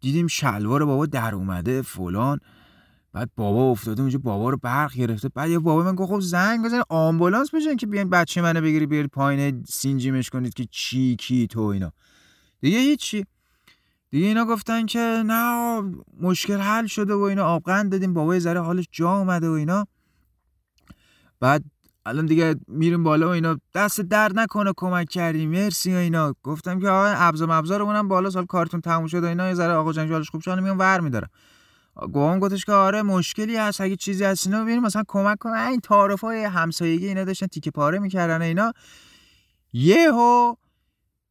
دیدیم 0.00 0.26
شلوار 0.26 0.84
بابا 0.84 1.06
در 1.06 1.34
اومده 1.34 1.82
فلان. 1.82 2.40
بعد 3.14 3.30
بابا 3.36 3.70
افتاده 3.70 4.02
اونجا 4.02 4.18
بابا 4.18 4.50
رو 4.50 4.56
برق 4.56 4.94
گرفته. 4.94 5.28
بعد 5.28 5.50
یه 5.50 5.58
بابا 5.58 5.82
من 5.82 5.94
گفت 5.94 6.10
خب 6.10 6.20
زنگ 6.20 6.64
بزن 6.64 6.82
آمبولانس 6.88 7.54
بشن 7.54 7.76
که 7.76 7.86
بیاین 7.86 8.10
بچه 8.10 8.42
منو 8.42 8.60
بگیری 8.60 8.86
بیاری 8.86 9.08
پایین 9.08 9.64
سینجیمش 9.68 10.30
کنید 10.30 10.54
که 10.54 10.66
چی 10.70 11.16
کی 11.16 11.46
تو 11.46 11.60
اینا. 11.60 11.92
دیگه 12.60 12.78
هیچی. 12.78 13.24
دیگه 14.10 14.26
اینا 14.26 14.44
گفتن 14.44 14.86
که 14.86 15.22
نه 15.26 15.82
مشکل 16.20 16.56
حل 16.56 16.86
شده 16.86 17.14
و 17.14 17.20
اینا 17.20 17.44
آبقند 17.44 17.92
دادیم. 17.92 18.14
بابا 18.14 18.38
ذره 18.38 18.60
حالش 18.60 18.88
جا 18.92 19.18
اومده 19.18 19.48
و 19.48 19.52
اینا. 19.52 19.86
بعد 21.40 21.64
الان 22.06 22.26
دیگه 22.26 22.54
میریم 22.68 23.02
بالا 23.02 23.26
و 23.26 23.30
اینا. 23.30 23.58
دست 23.74 24.00
درد 24.00 24.38
نکنه 24.38 24.72
کمک 24.76 25.08
کردیم. 25.08 25.50
مرسی 25.50 25.94
و 25.94 25.96
اینا. 25.96 26.34
گفتم 26.42 26.80
که 26.80 26.88
آقا 26.88 27.06
ابزار 27.16 27.58
مبزارمونم 27.58 28.08
بالا. 28.08 28.30
سال 28.30 28.46
کارتون 28.46 28.80
تموم 28.80 29.06
شده 29.06 29.26
و 29.26 29.28
اینا. 29.28 29.48
یه 29.48 29.54
ذره 29.54 29.72
آقا 29.72 29.92
جنگ 29.92 30.12
حالش 30.12 30.30
خوب 30.30 30.40
شده 30.40 30.60
میام 30.60 30.78
ور 30.78 31.00
میدارم. 31.00 31.28
گوام 31.96 32.38
گفتش 32.38 32.64
که 32.64 32.72
آره 32.72 33.02
مشکلی 33.02 33.56
هست. 33.56 33.80
اگه 33.80 33.96
چیزی 33.96 34.24
هست 34.24 34.46
اینا 34.46 34.62
ببینیم 34.62 34.82
مثلا 34.82 35.02
کمک 35.08 35.38
کنه. 35.38 35.60
این 35.60 35.80
های 36.22 36.44
همسایگی 36.44 37.08
اینا 37.08 37.24
داشتن 37.24 37.46
تیکه 37.46 37.70
پاره 37.70 37.98
می‌کردن 37.98 38.42
اینا. 38.42 38.72
یهو 39.72 40.54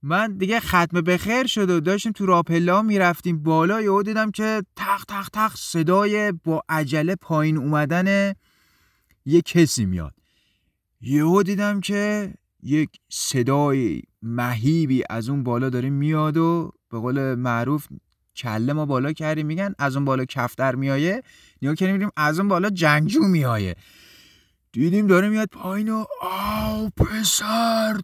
من 0.02 0.38
دیگه 0.38 0.60
ختم 0.60 1.02
بخیر 1.02 1.48
شد 1.48 1.70
و 1.70 1.80
داشتیم 1.80 2.12
تو 2.12 2.26
راپلا 2.26 2.82
می‌رفتیم 2.82 3.44
بالا. 3.44 3.82
یهو 3.82 4.04
دیدم 4.04 4.32
که 4.32 4.64
تخ 4.76 5.06
تخ 5.06 5.30
تخ 5.34 5.56
صدای 5.56 6.32
با 6.32 6.64
عجله 6.70 7.16
پایین 7.16 7.58
اومدن 7.58 8.34
یه 9.26 9.42
کسی 9.42 9.86
میاد. 9.86 10.14
یهو 11.02 11.44
دیدم 11.44 11.80
که 11.80 12.34
یک 12.64 12.90
صدای 13.10 14.02
مهیبی 14.22 15.04
از 15.10 15.30
اون 15.30 15.44
بالا 15.44 15.70
داره 15.70 15.90
میاد 15.90 16.38
و 16.38 16.72
به 16.90 17.00
قول 17.00 17.36
معروف 17.36 17.88
کله 18.36 18.74
ما 18.74 18.86
بالا 18.86 19.14
کردیم 19.14 19.46
میگن 19.46 19.74
از 19.80 19.96
اون 19.96 20.06
بالا 20.06 20.26
کفتر 20.26 20.76
میایه. 20.76 21.22
نیا 21.62 21.76
که 21.76 21.92
میدیم 21.92 22.10
از 22.18 22.40
اون 22.40 22.48
بالا 22.48 22.70
جنگجو 22.70 23.24
میایه. 23.24 23.76
دیدیم 24.72 25.08
داره 25.08 25.30
میاد 25.30 25.48
پایین 25.52 25.90
و 25.90 26.06
آو 26.22 26.90
پسر 26.90 28.02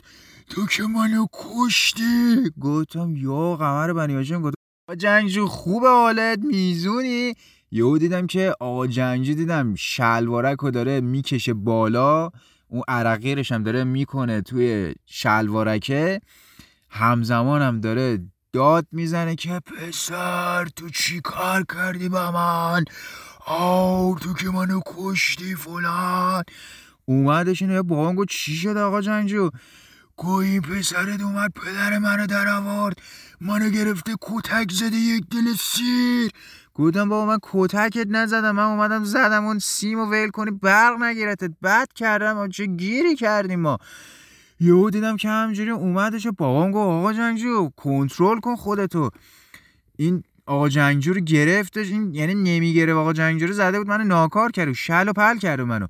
تو 0.50 0.66
که 0.66 0.84
منو 0.84 1.26
کشتی. 1.34 2.52
گفتم 2.62 3.16
یا 3.16 3.56
قمر 3.56 3.94
بنی 3.94 4.14
هاشم 4.14 4.42
گفتم 4.42 4.96
جنگجو 4.98 5.48
خوب 5.48 5.86
حالت 5.86 6.40
میزونی؟ 6.40 7.34
یهو 7.72 7.98
دیدم 7.98 8.28
که 8.28 8.54
آقا 8.60 8.88
جنگجو 8.88 9.34
دیدم 9.34 9.76
شلوارک 9.76 10.58
رو 10.58 10.72
داره 10.72 11.02
می‌کشه 11.02 11.54
بالا. 11.54 12.30
اون 12.68 12.84
عرقیرش 12.88 13.52
هم 13.52 13.64
داره 13.64 13.84
می‌کنه 13.84 14.42
توی 14.42 14.96
شلوارکه. 15.06 16.22
همزمان 16.90 17.62
هم 17.62 17.80
داره 17.80 18.20
داد 18.54 18.88
می‌زنه 18.92 19.36
که 19.36 19.60
پسر 19.60 20.66
تو 20.66 20.90
چی 20.90 21.22
کار 21.22 21.66
کردی 21.76 22.10
با 22.10 22.32
من؟ 22.32 22.86
آو 23.46 24.20
تو 24.20 24.34
که 24.34 24.50
منو 24.50 24.82
کشتی 24.86 25.56
فلان. 25.56 26.44
اومدش 27.06 27.62
اینو 27.62 27.84
با 27.84 28.14
گفت 28.14 28.28
چی 28.30 28.56
شد 28.56 28.78
آقا 28.78 29.02
جنجو؟ 29.02 29.50
گو 30.16 30.32
این 30.32 30.62
پسرت 30.62 31.22
اومد 31.22 31.52
پدر 31.54 31.98
منو 31.98 32.28
در 32.28 32.48
آورد. 32.48 32.98
منو 33.42 33.70
گرفته 33.70 34.16
کتک 34.22 34.72
زده 34.72 34.98
یک 34.98 35.24
دل 35.32 35.54
سیر. 35.60 36.32
گفتم 36.74 37.10
بابا 37.10 37.26
من 37.26 37.40
کتکت 37.42 38.08
نزدم. 38.10 38.52
من 38.52 38.64
اومدم 38.64 39.04
زدم 39.04 39.46
اون 39.46 39.60
سیم 39.60 40.00
و 40.00 40.12
ویل 40.12 40.30
کنی 40.30 40.52
برق 40.52 41.02
نگیرتت. 41.02 41.52
بد 41.64 41.94
کردم. 41.96 42.50
چه 42.50 42.66
گیری 42.66 43.16
کردیم 43.16 43.60
ما؟ 43.60 43.78
یهو 44.60 44.90
دیدم 44.90 45.18
که 45.18 45.30
همجوری 45.30 45.70
اومدش 45.70 46.26
و 46.26 46.32
بابام 46.32 46.72
گفت 46.72 46.88
آقا 46.90 47.14
جنگجو 47.14 47.70
کنترل 47.76 48.40
کن 48.40 48.56
خودتو. 48.56 49.10
این 49.98 50.24
آقا 50.46 50.70
جنگجو 50.70 51.14
رو 51.14 51.22
گرفتش 51.22 51.88
این 51.88 52.14
یعنی 52.14 52.34
نمی‌گرفت. 52.34 52.98
آقا 52.98 53.14
جنگجو 53.14 53.48
رو 53.48 53.54
زده 53.54 53.78
بود 53.78 53.88
منو 53.88 54.04
ناکار 54.04 54.52
کرد 54.52 54.68
و 54.68 54.74
شل 54.74 55.10
و 55.10 55.14
پل 55.14 55.38
کرد 55.38 55.62
منو. 55.62 55.88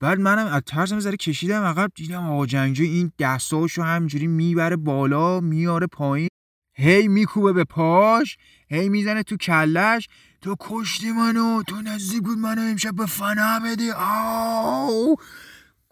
بعد 0.00 0.20
منم 0.20 0.46
از 0.46 0.62
ترسم 0.66 1.00
زره 1.00 1.16
کشیدم 1.16 1.62
عقب 1.62 1.90
دیدم 1.94 2.24
آقا 2.24 2.46
جنگجو 2.46 2.84
این 2.84 3.12
دستاشو 3.18 3.82
همجوری 3.82 4.26
می‌بره 4.26 4.76
بالا 4.76 5.40
میاره 5.40 5.86
پایین. 5.86 6.28
هی 6.74 7.08
میکوبه 7.08 7.52
به 7.52 7.64
پاش 7.64 8.36
هی 8.68 8.88
می‌زنه 8.88 9.22
تو 9.22 9.36
کلش. 9.36 10.08
تو 10.40 10.56
کشتی 10.60 11.12
منو 11.12 11.62
تو 11.62 11.76
نزدیک 11.82 12.22
بود 12.22 12.38
منو 12.38 12.60
امشب 12.60 12.94
به 12.94 13.06
فنا 13.06 13.60
بدی. 13.64 13.90
آو! 13.96 15.16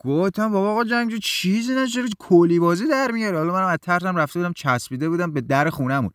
گفتم 0.04 0.52
بابا 0.52 0.70
آقا 0.70 0.84
جنگجو 0.84 1.18
چیزی 1.18 1.74
نشه 1.74 2.02
کلی 2.18 2.58
بازی 2.58 2.86
در 2.88 3.10
میاره 3.10 3.38
حالا 3.38 3.52
منم 3.52 3.66
از 3.66 3.78
ترسم 3.82 4.16
رفته 4.16 4.38
بودم 4.38 4.52
چسبیده 4.52 5.08
بودم 5.08 5.32
به 5.32 5.40
در 5.40 5.70
خونمون. 5.70 6.10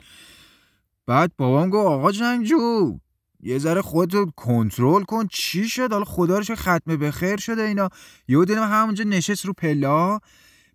بعد 1.07 1.31
بابام 1.37 1.69
گفت 1.69 1.87
آقا 1.87 2.11
جنگجو 2.11 2.97
یه 3.39 3.59
ذره 3.59 3.81
خودتو 3.81 4.25
کنترل 4.35 5.03
کن 5.03 5.27
چی 5.31 5.69
شد؟ 5.69 5.91
حالا 5.91 6.05
خدا 6.05 6.39
رو 6.39 6.55
ختمه 6.55 6.97
به 6.97 7.11
خیر 7.11 7.37
شده 7.37 7.61
اینا. 7.61 7.89
یهو 8.27 8.45
دیدم 8.45 8.71
همونجا 8.71 9.03
نشست 9.03 9.45
رو 9.45 9.53
پلا. 9.53 10.19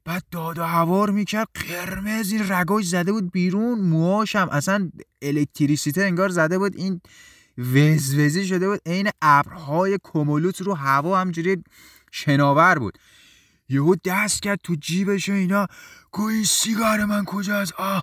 بعد 0.05 0.25
داد 0.31 0.59
و 0.59 0.65
هوار 0.65 1.11
می‌کرد 1.11 1.49
قرمز 1.55 2.33
این 2.33 2.53
رگاش 2.53 2.85
زده 2.85 3.13
بود 3.13 3.31
بیرون. 3.33 3.81
موهاشم 3.81 4.49
اصلا 4.53 4.91
الکتریسیته 5.23 6.03
انگار 6.03 6.29
زده 6.29 6.59
بود. 6.59 6.77
این 6.77 7.01
وزوزی 7.59 8.47
شده 8.47 8.69
بود. 8.69 8.81
عین 8.87 9.09
ابرهای 9.23 9.99
کمولوت 10.03 10.63
رو 10.63 10.75
هوا 10.75 11.21
همجوری 11.21 11.63
شناور 12.11 12.79
بود. 12.79 12.99
یهو 13.69 13.97
دست 14.05 14.43
کرد 14.43 14.61
تو 14.65 14.75
جیبش 14.75 15.29
و 15.29 15.33
اینا 15.33 15.67
گویی 16.13 16.45
سیگار 16.45 17.05
من 17.05 17.25
کجاست؟ 17.25 17.73
آه 17.79 18.03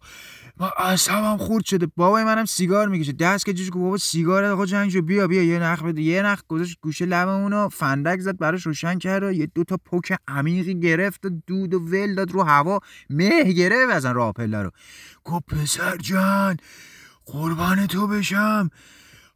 ما 0.59 0.71
اصابم 0.77 1.37
خورد 1.37 1.65
شده. 1.65 1.87
بابای 1.95 2.23
منم 2.23 2.45
سیگار 2.45 2.87
می‌کشه. 2.87 3.11
دست 3.11 3.45
که 3.45 3.53
جیش 3.53 3.69
بابا 3.69 3.97
سیگار 3.97 4.45
آقا 4.45 4.65
جنگشو 4.65 5.01
بیا 5.01 5.27
بیا 5.27 5.43
یه 5.43 5.59
نخ 5.59 5.83
بده. 5.83 6.01
یه 6.01 6.21
نخ 6.21 6.41
گذاشت 6.47 6.77
گوشه 6.81 7.05
لبمون 7.05 7.53
و 7.53 7.69
فندک 7.69 8.19
زد 8.19 8.37
براش 8.37 8.65
روشن 8.65 8.97
کرد 8.97 9.23
و 9.23 9.31
یه 9.31 9.45
دو 9.55 9.63
تا 9.63 9.77
پک 9.77 10.17
عمیقی 10.27 10.79
گرفت 10.79 11.25
و 11.25 11.29
دود 11.47 11.73
و 11.73 11.79
ول 11.79 12.15
داد 12.15 12.31
رو 12.31 12.43
هوا. 12.43 12.79
مه 13.09 13.53
گرفت 13.53 13.93
ازن 13.93 14.13
راه 14.13 14.33
پله 14.33 14.61
رو. 14.61 14.71
گفت 15.23 15.45
پسر 15.45 15.97
جان 15.97 16.57
قربان 17.25 17.87
تو 17.87 18.07
بشم. 18.07 18.69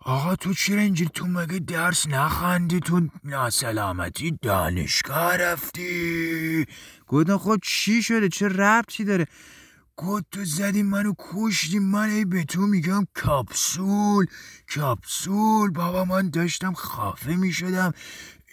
آقا 0.04 0.36
تو 0.36 0.54
چرا 0.54 0.80
اینجوری 0.82 1.10
تو 1.14 1.26
مگه 1.28 1.60
درس 1.60 2.08
نخندی 2.08 2.80
تو 2.80 3.02
ناسلامتی 3.24 4.38
دانشگاه 4.42 5.38
رفتی؟ 5.38 6.66
گفتم 7.08 7.38
خب 7.38 7.58
چی 7.64 8.04
شده؟ 8.04 8.30
چه 8.30 8.48
ربطی 8.48 9.04
داره؟ 9.04 9.28
گفت 9.98 10.24
تو 10.32 10.46
زدی 10.46 10.84
منو 10.84 11.14
کشتی. 11.20 11.80
من 11.80 12.10
ای 12.10 12.26
به 12.26 12.44
تو 12.44 12.62
میگم 12.62 13.08
کپسول 13.24 14.26
کپسول 14.76 15.72
بابا 15.72 16.06
من 16.06 16.30
داشتم 16.30 16.74
خافه 16.74 17.36
می‌شدم. 17.36 17.94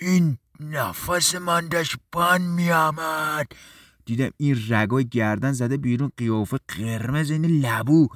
این 0.01 0.39
نفس 0.61 1.35
من 1.35 1.69
داشت 1.69 1.97
بان 2.13 2.43
میامد 2.43 3.53
دیدم 4.05 4.31
این 4.37 4.57
رگای 4.69 5.09
گردن 5.09 5.53
زده 5.53 5.77
بیرون 5.77 6.11
قیافه 6.17 6.59
قرمز 6.69 7.31
این 7.31 7.45
لبو. 7.45 8.09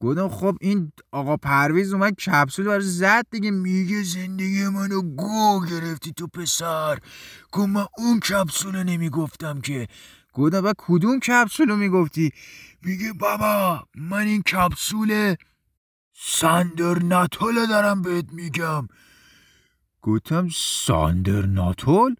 گفتم 0.00 0.28
خب 0.28 0.56
این 0.60 0.92
آقا 1.12 1.36
پرویز 1.36 1.92
اومد 1.92 2.14
کپسول 2.14 2.66
برای 2.66 2.80
زد 2.80 3.26
دیگه 3.30 3.50
میگه 3.50 4.02
زندگی 4.02 4.64
منو 4.64 5.02
گو 5.02 5.64
گرفتی 5.70 6.12
تو 6.12 6.26
پسر. 6.26 6.98
گفت 7.52 7.68
من 7.68 7.86
اون 7.98 8.20
کپسول 8.20 8.82
نمی‌گفتم 8.82 9.60
که. 9.60 9.88
گفتم 10.32 10.60
با 10.60 10.74
کدوم 10.78 11.20
کپسول 11.20 11.76
می‌گفتی؟ 11.76 12.32
میگه 12.82 13.12
بابا 13.12 13.84
من 13.94 14.26
این 14.26 14.42
کپسول 14.42 15.34
ساندر 16.12 16.98
ناتول 16.98 17.66
دارم 17.66 18.02
بهت 18.02 18.32
میگم. 18.32 18.88
گفتم 20.02 20.48
ساندر 20.54 21.46
ناتول 21.46 22.14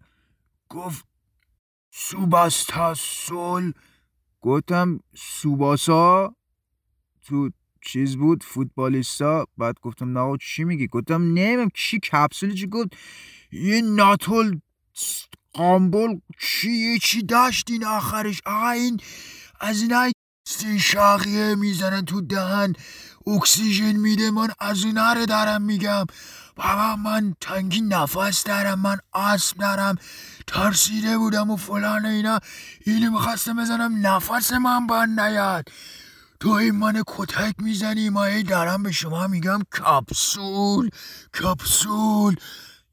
گفت 0.69 1.05
سوباستاسول. 1.91 3.73
گفتم 4.41 4.99
سوباسا 5.15 6.35
تو 7.27 7.49
چیز 7.81 8.17
بود؟ 8.17 8.43
فوتبالیستا؟ 8.43 9.47
بعد 9.57 9.75
گفتم 9.81 10.17
نه 10.17 10.37
چی 10.41 10.63
میگی؟ 10.63 10.87
گفتم 10.87 11.21
نمیم 11.21 11.69
چی 11.73 11.99
کپسول 11.99 12.55
چی 12.55 12.67
گفت. 12.67 12.89
یه 13.51 13.81
ناتول 13.81 14.59
قامبل 15.53 16.19
چی؟ 16.39 16.99
چی 16.99 17.23
داشت 17.23 17.71
این 17.71 17.85
آخرش؟ 17.85 18.41
آقا 18.45 18.69
این 18.69 18.99
از 19.59 19.81
این 20.63 20.77
شاقیه 20.79 21.55
می‌زنن 21.55 22.05
تو 22.05 22.21
دهن. 22.21 22.73
اکسیژن 23.27 23.95
میده 23.95 24.31
من 24.31 24.47
از 24.59 24.83
اینا 24.83 25.13
رو 25.13 25.25
دارم 25.25 25.61
میگم. 25.61 26.05
بابا 26.55 26.95
من 26.95 27.35
تنگی 27.41 27.81
نفس 27.81 28.43
دارم 28.43 28.79
من 28.79 28.97
آسم 29.11 29.57
دارم. 29.59 29.95
ترسیده 30.47 31.17
بودم 31.17 31.49
و 31.49 31.55
فلان 31.55 32.05
اینا. 32.05 32.39
اینو 32.85 33.11
می‌خواستم 33.11 33.61
بزنم 33.61 34.07
نفس 34.07 34.53
من 34.53 34.87
بند 34.87 35.19
نیاد. 35.19 35.67
تو 36.41 36.49
این 36.49 36.75
من 36.75 37.03
کتک 37.07 37.55
می‌زنی؟ 37.59 38.09
ما 38.09 38.25
ای 38.25 38.43
دارم 38.43 38.83
به 38.83 38.91
شما 38.91 39.27
میگم 39.27 39.59
کپسول 39.79 40.89
کپسول. 41.41 42.35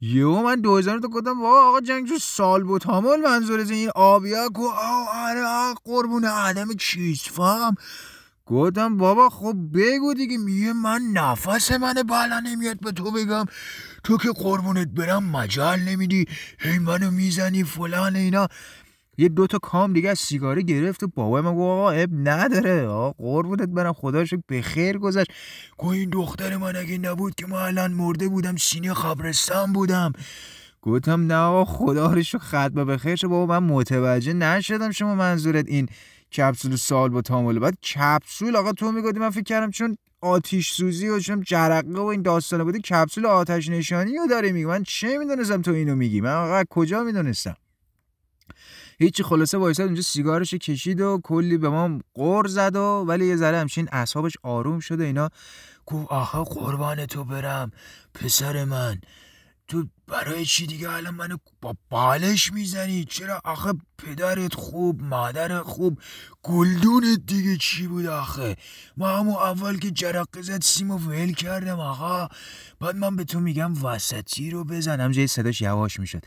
یهو 0.01 0.43
من 0.43 0.61
دو 0.61 0.77
هزار 0.77 0.99
تا 0.99 1.07
گفتم 1.07 1.41
وا 1.41 1.69
آقا 1.69 1.81
جنگجو 1.81 2.19
سال 2.21 2.63
بود 2.63 2.81
تامل 2.81 3.17
منظور 3.25 3.59
از 3.59 3.71
این 3.71 3.89
آبیا 3.95 4.49
گو 4.49 4.69
آره 5.13 5.73
قربون 5.83 6.25
آدم 6.25 6.73
چیز 6.73 7.21
فهم؟ 7.21 7.75
گفتم 8.45 8.97
بابا 8.97 9.29
خب 9.29 9.55
بگو 9.73 10.13
دیگه 10.13 10.37
میگه 10.37 10.73
من 10.73 11.01
نفس 11.01 11.71
من 11.71 11.93
بالا 11.93 12.39
نمیاد 12.39 12.79
به 12.79 12.91
تو 12.91 13.11
بگم. 13.11 13.45
تو 14.03 14.17
که 14.17 14.31
قربونت 14.31 14.87
برم 14.87 15.23
مجال 15.23 15.79
نمیدی. 15.79 16.25
هی 16.59 16.79
منو 16.79 17.11
می‌زنی 17.11 17.63
فلان 17.63 18.15
اینا. 18.15 18.47
یه 19.19 19.29
دوتا 19.29 19.57
کام 19.57 19.93
دیگه 19.93 20.09
از 20.09 20.19
سیگاری 20.19 20.63
گرفت 20.63 21.03
و 21.03 21.07
بابا 21.07 21.41
من 21.41 21.51
گفت 21.51 21.59
آقا 21.59 21.91
اب 21.91 22.09
نداره 22.13 22.87
آقا. 22.87 23.11
قربونت 23.11 23.69
برم 23.69 23.93
خداشو 23.93 24.37
به 24.47 24.61
خیر 24.61 24.97
گذشت. 24.97 25.31
گفت 25.77 25.93
این 25.93 26.09
دختر 26.09 26.57
من 26.57 26.75
اگه 26.75 26.97
نبود 26.97 27.35
که 27.35 27.45
ما 27.47 27.59
الان 27.59 27.91
مرده 27.91 28.27
بودم 28.27 28.55
سینه 28.55 28.93
خبرستان 28.93 29.73
بودم. 29.73 30.13
گفتم 30.81 31.21
نه 31.21 31.35
آقا 31.35 31.65
خدا 31.65 32.13
رو 32.13 32.21
ختم 32.39 32.85
به 32.85 32.97
خیر 32.97 33.27
بابا 33.27 33.59
من 33.59 33.67
متوجه 33.67 34.33
نشدم 34.33 34.91
شما 34.91 35.15
منظورت 35.15 35.65
این 35.67 35.87
کپسول 36.37 36.75
سال 36.75 37.09
با 37.09 37.21
تامل. 37.21 37.59
بعد 37.59 37.77
کپسول 37.81 38.55
آقا 38.55 38.73
تو 38.73 38.91
می‌گفتی 38.91 39.19
من 39.19 39.29
فکر 39.29 39.43
کردم 39.43 39.71
چون 39.71 39.97
آتیش 40.21 40.71
سوزی 40.71 41.09
و 41.09 41.19
چون 41.19 41.41
جرقه 41.41 41.99
و 41.99 42.05
این 42.05 42.21
داستانه 42.21 42.63
بودی 42.63 42.79
کپسول 42.79 43.25
آتش 43.25 43.69
نشانی 43.69 44.17
رو 44.17 44.27
داره 44.27 44.51
میگی. 44.51 44.65
من 44.65 44.83
چه 44.83 45.17
می‌دونستم 45.17 45.61
تو 45.61 45.71
اینو 45.71 45.95
میگی؟ 45.95 46.21
من 46.21 46.33
آقا 46.33 46.63
کجا 46.69 47.03
می‌دونستم؟ 47.03 47.55
هیچی 48.99 49.23
خلاصه 49.23 49.57
وایساد 49.57 49.85
اونجا 49.85 50.01
سیگارش 50.01 50.53
کشید 50.53 51.01
و 51.01 51.19
کلی 51.23 51.57
به 51.57 51.69
ما 51.69 51.99
قر 52.13 52.47
زد 52.47 52.75
و 52.75 53.05
ولی 53.07 53.25
یه 53.27 53.35
ذره 53.35 53.57
همچین 53.57 53.89
اعصابش 53.91 54.33
آروم 54.43 54.79
شده 54.79 55.03
اینا. 55.03 55.29
گفت 55.85 56.11
آها 56.11 56.43
قربان 56.43 57.05
تو 57.05 57.23
برم 57.23 57.71
پسر 58.13 58.65
من. 58.65 59.01
تو 59.67 59.85
برای 60.07 60.45
چی 60.45 60.67
دیگه 60.67 60.89
الان 60.89 61.15
منو 61.15 61.37
با 61.61 61.75
بالش 61.89 62.53
می‌زنی؟ 62.53 63.05
چرا 63.05 63.41
آخه 63.43 63.73
پدرت 63.97 64.53
خوب 64.53 65.01
مادر 65.03 65.63
خوب 65.63 65.99
گلدونت 66.43 67.19
دیگه 67.25 67.57
چی 67.57 67.87
بود 67.87 68.05
آخه؟ 68.05 68.55
ما 68.97 69.09
همون 69.09 69.33
اول 69.33 69.77
که 69.79 69.91
جرقه 69.91 70.41
زد 70.41 70.61
سیمو 70.61 70.97
ول 70.97 71.33
کردم 71.33 71.79
آقا 71.79 72.27
بعد 72.79 72.95
من 72.95 73.15
به 73.15 73.23
تو 73.23 73.39
میگم 73.39 73.83
وسطی 73.83 74.51
رو 74.51 74.63
بزنم 74.63 75.11
جای 75.11 75.27
صداش 75.27 75.61
یواش 75.61 75.99
می‌شد. 75.99 76.21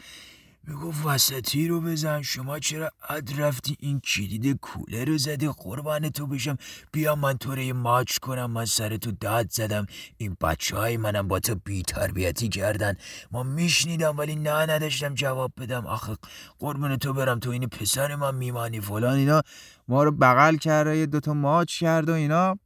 می‌گفت 0.66 1.06
وسطی 1.06 1.68
رو 1.68 1.80
بزن. 1.80 2.22
شما 2.22 2.58
چرا 2.58 2.90
اد 3.08 3.40
رفتی؟ 3.40 3.76
این 3.80 4.00
کلید 4.00 4.60
کوله 4.60 5.04
رو 5.04 5.18
زدی. 5.18 5.48
قربان 5.48 6.08
تو 6.10 6.26
بشم. 6.26 6.56
بیا 6.92 7.14
من 7.14 7.38
تو 7.38 7.54
رو 7.54 7.74
ماچ 7.74 8.18
کنم. 8.18 8.50
من 8.50 8.64
سر 8.64 8.96
تو 8.96 9.12
داد 9.12 9.50
زدم. 9.50 9.86
این 10.16 10.36
بچه 10.40 10.76
های 10.76 10.96
منم 10.96 11.28
با 11.28 11.40
تو 11.40 11.54
بی 11.64 11.82
تربیتی 11.82 12.48
کردن. 12.48 12.96
ما 13.30 13.42
میشنیدم 13.42 14.18
ولی 14.18 14.36
نه 14.36 14.66
نداشتم 14.66 15.14
جواب 15.14 15.52
بدم. 15.60 15.86
آخه 15.86 16.16
قربان 16.58 16.96
تو 16.96 17.12
برم. 17.12 17.38
تو 17.38 17.50
این 17.50 17.66
پسر 17.66 18.16
من 18.16 18.34
میمانی 18.34 18.80
فلان 18.80 19.16
اینا. 19.16 19.42
ما 19.88 20.04
رو 20.04 20.12
بغل 20.12 20.56
کرده 20.56 20.96
یه 20.96 21.06
دوتا 21.06 21.34
ماچ 21.34 21.78
کرد 21.78 22.08
و 22.08 22.12
اینا. 22.12 22.58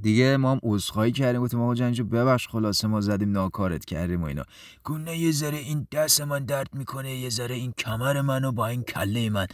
دیگه 0.00 0.36
ما 0.36 0.52
هم 0.52 0.60
عذرخواهی 0.62 1.12
کردیم 1.12 1.42
گفتیم 1.42 1.60
آقا 1.60 1.74
جنجو 1.74 2.04
ببخش 2.04 2.48
خلاصه 2.48 2.88
ما 2.88 3.00
زدیم 3.00 3.32
ناکارت 3.32 3.84
کردیم 3.84 4.22
و 4.22 4.26
اینا. 4.26 4.42
گونه 4.84 5.18
یه 5.18 5.32
ذره 5.32 5.58
این 5.58 5.86
دست 5.92 6.20
من 6.20 6.44
درد 6.44 6.74
می‌کنه 6.74 7.16
یه 7.16 7.30
ذره 7.30 7.54
این 7.54 7.72
کمر 7.78 8.20
منو 8.20 8.52
با 8.52 8.66
این 8.66 8.82
کله 8.82 9.30
من. 9.30 9.46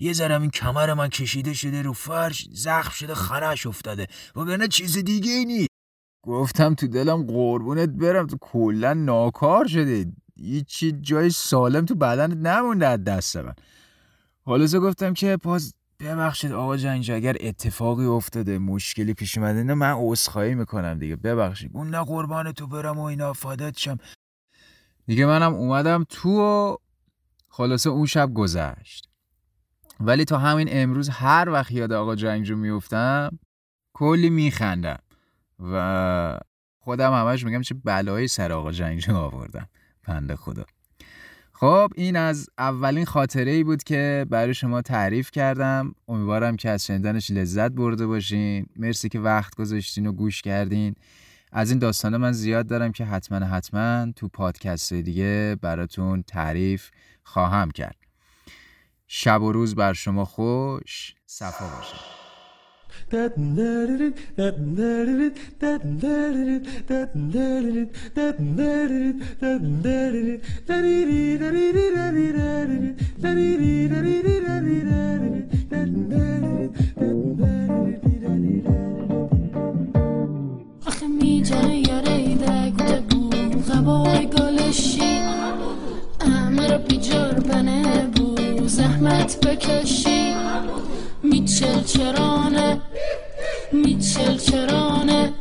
یه 0.00 0.12
ذره 0.12 0.40
این 0.40 0.50
کمر 0.50 0.94
من 0.94 1.08
کشیده 1.08 1.54
شده 1.54 1.82
رو 1.82 1.92
فرش 1.92 2.48
زخم 2.52 2.90
شده 2.90 3.14
خرش 3.14 3.66
افتاده. 3.66 4.06
وگرنه 4.36 4.68
چیز 4.68 4.98
دیگه 4.98 5.32
ای 5.32 5.44
نیست. 5.44 5.68
گفتم 6.24 6.74
تو 6.74 6.86
دلم 6.86 7.22
قربونت 7.22 7.88
برم 7.88 8.26
تو 8.26 8.36
کلا 8.40 8.94
ناکار 8.94 9.66
شده 9.66 10.12
هیچی 10.40 10.92
جای 10.92 11.30
سالم 11.30 11.84
تو 11.84 11.94
بدنت 11.94 12.36
نمونده 12.36 12.96
دست 12.96 13.36
من. 13.36 13.54
حالا 14.44 14.80
گفتم 14.80 15.14
که 15.14 15.36
پاس 15.36 15.72
ببخشید 16.00 16.52
آقا 16.52 16.76
جنجا 16.76 17.14
اگر 17.14 17.36
اتفاقی 17.40 18.04
افتاده 18.04 18.58
مشکلی 18.58 19.14
پیش 19.14 19.38
اومده 19.38 19.62
نه 19.62 19.74
من 19.74 19.94
عذرخواهی 19.98 20.54
می‌کنم 20.54 20.98
دیگه. 20.98 21.16
ببخشید. 21.16 21.70
اون 21.74 21.90
نه 21.90 22.04
قربان 22.04 22.52
تو 22.52 22.66
برم 22.66 22.98
و 22.98 23.02
اینا 23.02 23.32
فادت 23.32 23.78
شم. 23.78 23.98
دیگه 25.06 25.26
منم 25.26 25.54
اومدم 25.54 26.06
تو 26.08 26.30
و 26.40 26.76
خلاصه 27.48 27.90
اون 27.90 28.06
شب 28.06 28.34
گذشت. 28.34 29.08
ولی 30.00 30.24
تا 30.24 30.38
همین 30.38 30.68
امروز 30.70 31.08
هر 31.08 31.48
وقت 31.48 31.72
یاد 31.72 31.92
آقا 31.92 32.14
جنگجو 32.14 32.56
میفتم 32.56 33.38
کلی 33.92 34.30
میخندم. 34.30 34.98
و 35.58 36.38
خودم 36.78 37.12
همش 37.12 37.44
میگم 37.44 37.62
چه 37.62 37.74
بلایی 37.84 38.28
سر 38.28 38.52
آقا 38.52 38.72
جنگجو 38.72 39.16
آوردم. 39.16 39.68
پنده 40.02 40.36
خدا. 40.36 40.64
خب 41.58 41.92
این 41.94 42.16
از 42.16 42.50
اولین 42.58 43.04
خاطره 43.04 43.50
ای 43.50 43.64
بود 43.64 43.82
که 43.84 44.26
برای 44.30 44.54
شما 44.54 44.82
تعریف 44.82 45.30
کردم. 45.30 45.94
امیدوارم 46.08 46.56
که 46.56 46.70
از 46.70 46.86
شنیدنش 46.86 47.30
لذت 47.30 47.70
برده 47.70 48.06
باشین. 48.06 48.66
مرسی 48.76 49.08
که 49.08 49.20
وقت 49.20 49.54
گذاشتین 49.54 50.06
و 50.06 50.12
گوش 50.12 50.42
کردین. 50.42 50.94
از 51.52 51.70
این 51.70 51.78
داستان 51.78 52.16
من 52.16 52.32
زیاد 52.32 52.66
دارم 52.66 52.92
که 52.92 53.04
حتما 53.04 53.46
حتما 53.46 54.12
تو 54.16 54.28
پادکست 54.28 54.92
دیگه 54.92 55.56
براتون 55.62 56.22
تعریف 56.22 56.90
خواهم 57.24 57.70
کرد. 57.70 57.96
شب 59.06 59.42
و 59.42 59.52
روز 59.52 59.74
بر 59.74 59.92
شما 59.92 60.24
خوش 60.24 61.14
صفا 61.26 61.66
باشه 61.76 62.25
آخه 80.86 81.06
میجره 81.20 81.76
یاره 81.88 82.34
دگوته 82.34 83.00
بو 83.10 83.30
غبای 83.68 84.26
گلشی 84.26 85.20
همه 86.20 86.72
رو 86.72 86.78
بیجار 86.78 87.34
بنه 87.34 88.06
بو 88.06 88.36
زحمت 88.68 89.46
بکشی. 89.46 90.34
میچل 91.22 91.82
چرانه 91.82 92.80
میچل 93.84 94.36
چرانه 94.36 95.32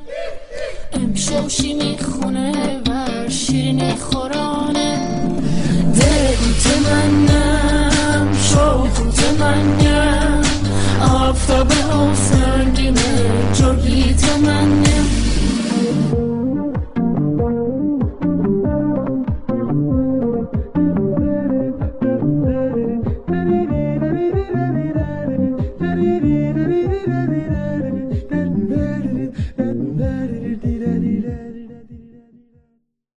امشوشی 0.93 1.73
می‌خونه 1.73 2.51
و 2.87 3.29
شیرینی 3.29 3.95
خورانه. 3.95 4.97
دلگوت 5.95 6.65
منم 6.85 8.27
شوقوت 8.49 9.39
منم. 9.39 10.43
آفتاب 11.01 11.71
حسنگیمه 11.71 13.01
جرگیت 13.53 14.23
منم. 14.37 15.24